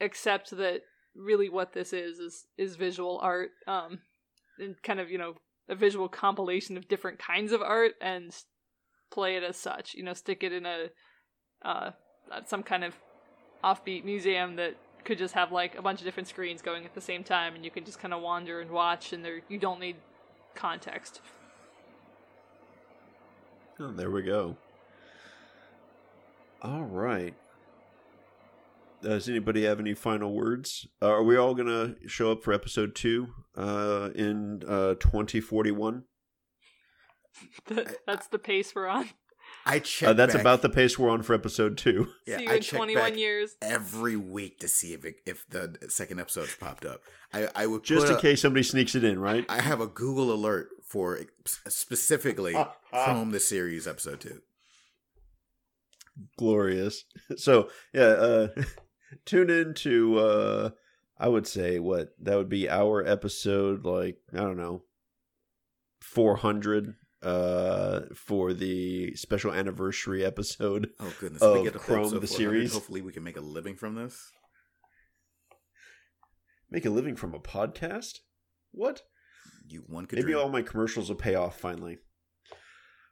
accept 0.00 0.50
that 0.56 0.82
really 1.14 1.48
what 1.48 1.72
this 1.72 1.92
is 1.92 2.18
is 2.18 2.46
is 2.56 2.76
visual 2.76 3.18
art 3.20 3.50
um 3.66 3.98
and 4.58 4.80
kind 4.82 5.00
of, 5.00 5.10
you 5.10 5.18
know, 5.18 5.34
a 5.68 5.74
visual 5.74 6.08
compilation 6.08 6.76
of 6.76 6.88
different 6.88 7.18
kinds 7.18 7.52
of 7.52 7.62
art 7.62 7.92
and 8.00 8.34
play 9.10 9.36
it 9.36 9.42
as 9.42 9.56
such. 9.56 9.94
You 9.94 10.02
know, 10.02 10.14
stick 10.14 10.42
it 10.42 10.52
in 10.52 10.66
a 10.66 10.86
uh 11.64 11.90
some 12.46 12.62
kind 12.62 12.84
of 12.84 12.94
offbeat 13.64 14.04
museum 14.04 14.56
that 14.56 14.76
could 15.04 15.18
just 15.18 15.34
have 15.34 15.50
like 15.50 15.76
a 15.76 15.82
bunch 15.82 16.00
of 16.00 16.04
different 16.04 16.28
screens 16.28 16.62
going 16.62 16.84
at 16.84 16.94
the 16.94 17.00
same 17.00 17.24
time 17.24 17.54
and 17.54 17.64
you 17.64 17.70
can 17.70 17.84
just 17.84 17.98
kind 17.98 18.12
of 18.12 18.20
wander 18.22 18.60
and 18.60 18.70
watch 18.70 19.12
and 19.12 19.24
there 19.24 19.40
you 19.48 19.58
don't 19.58 19.80
need 19.80 19.96
context. 20.54 21.20
oh, 23.80 23.92
there 23.92 24.10
we 24.10 24.22
go 24.22 24.56
all 26.62 26.82
right 26.82 27.34
does 29.02 29.28
anybody 29.28 29.64
have 29.64 29.80
any 29.80 29.94
final 29.94 30.32
words 30.34 30.86
uh, 31.02 31.06
are 31.08 31.22
we 31.24 31.36
all 31.36 31.54
gonna 31.54 31.94
show 32.06 32.32
up 32.32 32.42
for 32.42 32.52
episode 32.52 32.94
two 32.94 33.28
uh, 33.56 34.10
in 34.14 34.62
uh, 34.66 34.94
2041 34.94 36.04
That's 38.06 38.26
the 38.28 38.38
pace 38.38 38.74
we're 38.74 38.88
on. 38.88 39.08
I 39.64 39.78
check. 39.78 40.08
uh, 40.10 40.12
that's 40.12 40.34
back- 40.34 40.40
about 40.42 40.62
the 40.62 40.68
pace 40.68 40.98
we're 40.98 41.08
on 41.10 41.22
for 41.22 41.34
episode 41.34 41.78
two 41.78 42.08
Yeah, 42.26 42.38
See 42.38 42.44
you 42.44 42.50
I 42.50 42.54
in 42.56 42.62
check 42.62 42.76
21 42.78 43.02
back 43.02 43.18
years. 43.18 43.56
every 43.62 44.16
week 44.16 44.58
to 44.60 44.68
see 44.68 44.92
if 44.92 45.04
it, 45.04 45.16
if 45.26 45.44
the 45.48 45.76
second 45.88 46.20
episode's 46.20 46.54
popped 46.56 46.84
up. 46.84 47.00
I 47.32 47.48
I 47.54 47.66
would 47.66 47.84
just 47.84 48.08
in 48.08 48.14
a- 48.16 48.20
case 48.20 48.42
somebody 48.42 48.62
sneaks 48.62 48.94
it 48.94 49.04
in 49.04 49.18
right 49.18 49.44
I 49.48 49.60
have 49.62 49.80
a 49.80 49.86
Google 49.86 50.32
alert 50.32 50.68
for 50.86 51.20
specifically 51.46 52.54
from 52.90 53.30
the 53.30 53.40
series 53.40 53.86
episode 53.86 54.20
two. 54.20 54.40
glorious. 56.36 57.04
So 57.36 57.68
yeah, 57.92 58.02
uh, 58.02 58.48
tune 59.24 59.50
in 59.50 59.74
to 59.74 60.18
uh, 60.18 60.70
I 61.18 61.28
would 61.28 61.46
say 61.46 61.78
what 61.78 62.14
that 62.20 62.36
would 62.36 62.48
be 62.48 62.68
our 62.68 63.04
episode 63.06 63.84
like 63.84 64.18
I 64.32 64.38
don't 64.38 64.56
know 64.56 64.82
four 66.00 66.36
hundred 66.36 66.94
uh 67.22 68.02
for 68.14 68.52
the 68.52 69.14
special 69.16 69.52
anniversary 69.52 70.24
episode. 70.24 70.90
Oh 71.00 71.12
goodness! 71.20 71.42
Of 71.42 71.58
we 71.58 71.64
get 71.64 71.74
Chrome, 71.74 72.20
the 72.20 72.26
series. 72.26 72.72
Hopefully, 72.72 73.02
we 73.02 73.12
can 73.12 73.24
make 73.24 73.36
a 73.36 73.40
living 73.40 73.74
from 73.74 73.94
this. 73.94 74.30
Make 76.70 76.84
a 76.84 76.90
living 76.90 77.16
from 77.16 77.34
a 77.34 77.40
podcast? 77.40 78.18
What? 78.72 79.02
You 79.66 79.84
one 79.86 80.06
could 80.06 80.18
Maybe 80.18 80.32
dream. 80.32 80.44
all 80.44 80.48
my 80.50 80.62
commercials 80.62 81.08
will 81.08 81.16
pay 81.16 81.34
off 81.34 81.58
finally. 81.58 81.98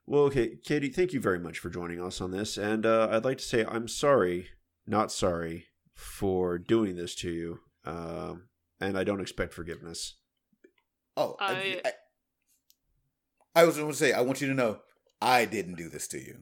Well, 0.06 0.22
okay, 0.24 0.58
Katie, 0.64 0.90
thank 0.90 1.12
you 1.12 1.20
very 1.20 1.40
much 1.40 1.58
for 1.58 1.68
joining 1.68 2.00
us 2.00 2.20
on 2.20 2.30
this, 2.30 2.56
and 2.56 2.86
uh, 2.86 3.08
I'd 3.10 3.24
like 3.24 3.38
to 3.38 3.44
say 3.44 3.64
I'm 3.64 3.88
sorry, 3.88 4.48
not 4.86 5.10
sorry, 5.10 5.66
for 5.96 6.58
doing 6.58 6.94
this 6.96 7.14
to 7.16 7.30
you, 7.30 7.58
um, 7.84 8.48
and 8.80 8.96
I 8.96 9.02
don't 9.02 9.20
expect 9.20 9.52
forgiveness. 9.54 10.16
Oh, 11.16 11.34
I, 11.40 11.52
I- 11.52 11.80
I, 11.84 11.92
I 13.62 13.64
was 13.64 13.76
going 13.78 13.90
to 13.90 13.96
say, 13.96 14.12
I 14.12 14.20
want 14.20 14.40
you 14.42 14.48
to 14.48 14.54
know, 14.54 14.80
I 15.20 15.46
didn't 15.46 15.76
do 15.76 15.88
this 15.88 16.06
to 16.08 16.18
you. 16.18 16.34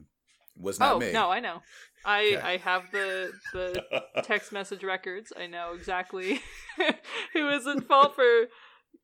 It 0.56 0.62
was 0.62 0.80
not 0.80 0.94
Oh, 0.94 0.98
me. 0.98 1.12
no, 1.12 1.30
I 1.30 1.38
know. 1.40 1.62
I 2.04 2.26
Okay. 2.26 2.36
I 2.36 2.56
have 2.58 2.90
the 2.92 3.32
the 3.52 3.82
text 4.24 4.52
message 4.52 4.82
records. 4.84 5.32
I 5.36 5.46
know 5.46 5.72
exactly 5.74 6.40
who 7.32 7.48
is 7.48 7.66
at 7.66 7.84
fault 7.88 8.14
for 8.14 8.46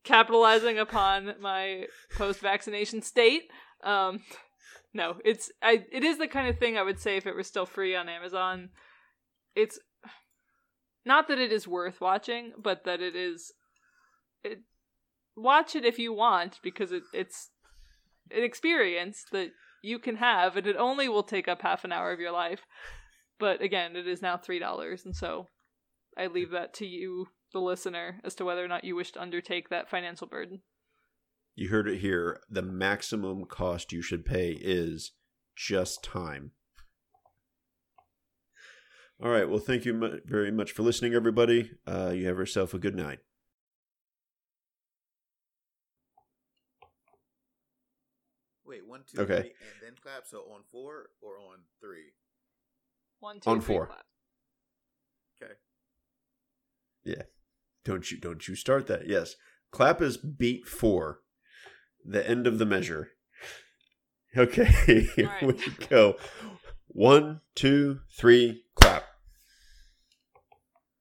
capitalizing 0.05 0.79
upon 0.79 1.35
my 1.41 1.87
post 2.17 2.41
vaccination 2.41 3.01
state. 3.03 3.45
Um 3.83 4.21
no, 4.93 5.17
it's 5.25 5.51
I 5.63 5.87
it 5.91 6.05
is 6.05 6.19
the 6.19 6.29
kind 6.29 6.49
of 6.49 6.59
thing 6.59 6.77
I 6.77 6.83
would 6.83 7.01
say 7.01 7.17
if 7.17 7.27
it 7.27 7.35
were 7.35 7.43
still 7.43 7.67
free 7.67 7.95
on 7.97 8.09
Amazon. 8.09 8.71
It's 9.57 9.79
not 11.05 11.29
that 11.29 11.39
it 11.39 11.53
is 11.53 11.67
worth 11.67 12.01
watching, 12.01 12.53
but 12.59 12.85
that 12.85 13.01
it 13.01 13.17
is 13.17 13.53
it 14.43 14.61
watch 15.37 15.75
it 15.75 15.85
if 15.85 15.99
you 15.99 16.13
want 16.13 16.61
because 16.63 16.93
it, 16.93 17.03
it's 17.13 17.51
an 18.31 18.43
experience 18.43 19.25
that 19.33 19.51
you 19.83 19.99
can 19.99 20.17
have 20.17 20.57
and 20.57 20.67
it 20.67 20.77
only 20.77 21.09
will 21.09 21.23
take 21.23 21.49
up 21.49 21.63
half 21.63 21.85
an 21.85 21.93
hour 21.93 22.13
of 22.13 22.21
your 22.21 22.33
life. 22.33 22.61
But 23.39 23.63
again, 23.63 23.97
it 23.97 24.07
is 24.07 24.21
now 24.21 24.37
three 24.37 24.59
dollars, 24.59 25.05
and 25.05 25.17
so 25.17 25.47
I 26.17 26.27
leave 26.27 26.51
that 26.51 26.75
to 26.75 26.87
you 26.87 27.29
the 27.53 27.61
listener 27.61 28.21
as 28.25 28.35
to 28.37 28.45
whether 28.45 28.65
or 28.65 28.69
not 28.69 28.85
you 28.85 28.95
wish 28.95 29.13
to 29.13 29.23
undertake 29.23 29.71
that 29.71 29.91
financial 29.91 30.27
burden. 30.27 30.61
You 31.55 31.69
heard 31.69 31.89
it 31.89 31.99
here. 31.99 32.41
The 32.49 32.63
maximum 32.63 33.45
cost 33.47 33.93
you 33.93 34.03
should 34.03 34.25
pay 34.25 34.53
is 34.53 35.13
just 35.57 36.05
time. 36.05 36.53
All 39.23 39.29
right. 39.31 39.49
Well, 39.49 39.59
thank 39.59 39.85
you 39.85 40.21
very 40.25 40.51
much 40.51 40.73
for 40.73 40.83
listening, 40.83 41.15
everybody. 41.15 41.73
Uh, 41.87 42.13
you 42.15 42.27
have 42.27 42.39
yourself 42.39 42.73
a 42.73 42.79
good 42.79 42.95
night. 42.97 43.19
Wait, 48.65 48.87
one, 48.87 49.03
two, 49.07 49.21
Okay. 49.21 49.41
three, 49.43 49.51
and 49.51 49.81
then 49.83 49.95
clap. 50.03 50.27
So 50.27 50.43
on 50.53 50.63
four 50.71 51.11
or 51.21 51.39
on 51.39 51.59
three? 51.81 52.13
One, 53.19 53.41
two, 53.41 53.51
On 53.51 53.61
three, 53.61 53.67
four. 53.75 53.87
clap. 53.87 54.07
Okay. 55.43 55.55
Yeah. 57.05 57.23
Don't 57.85 58.11
you 58.11 58.19
don't 58.19 58.47
you 58.47 58.55
start 58.55 58.87
that? 58.87 59.09
Yes. 59.09 59.35
Clap 59.73 60.01
is 60.01 60.17
beat 60.17 60.67
four. 60.67 61.21
The 62.05 62.27
end 62.29 62.47
of 62.47 62.59
the 62.59 62.67
measure. 62.67 63.11
Okay, 64.37 64.65
here 65.17 65.27
All 65.43 65.49
right. 65.49 65.59
we 65.81 65.87
go. 65.89 66.15
One, 66.87 67.41
two, 67.57 67.99
three, 68.17 68.63
clap. 68.77 69.03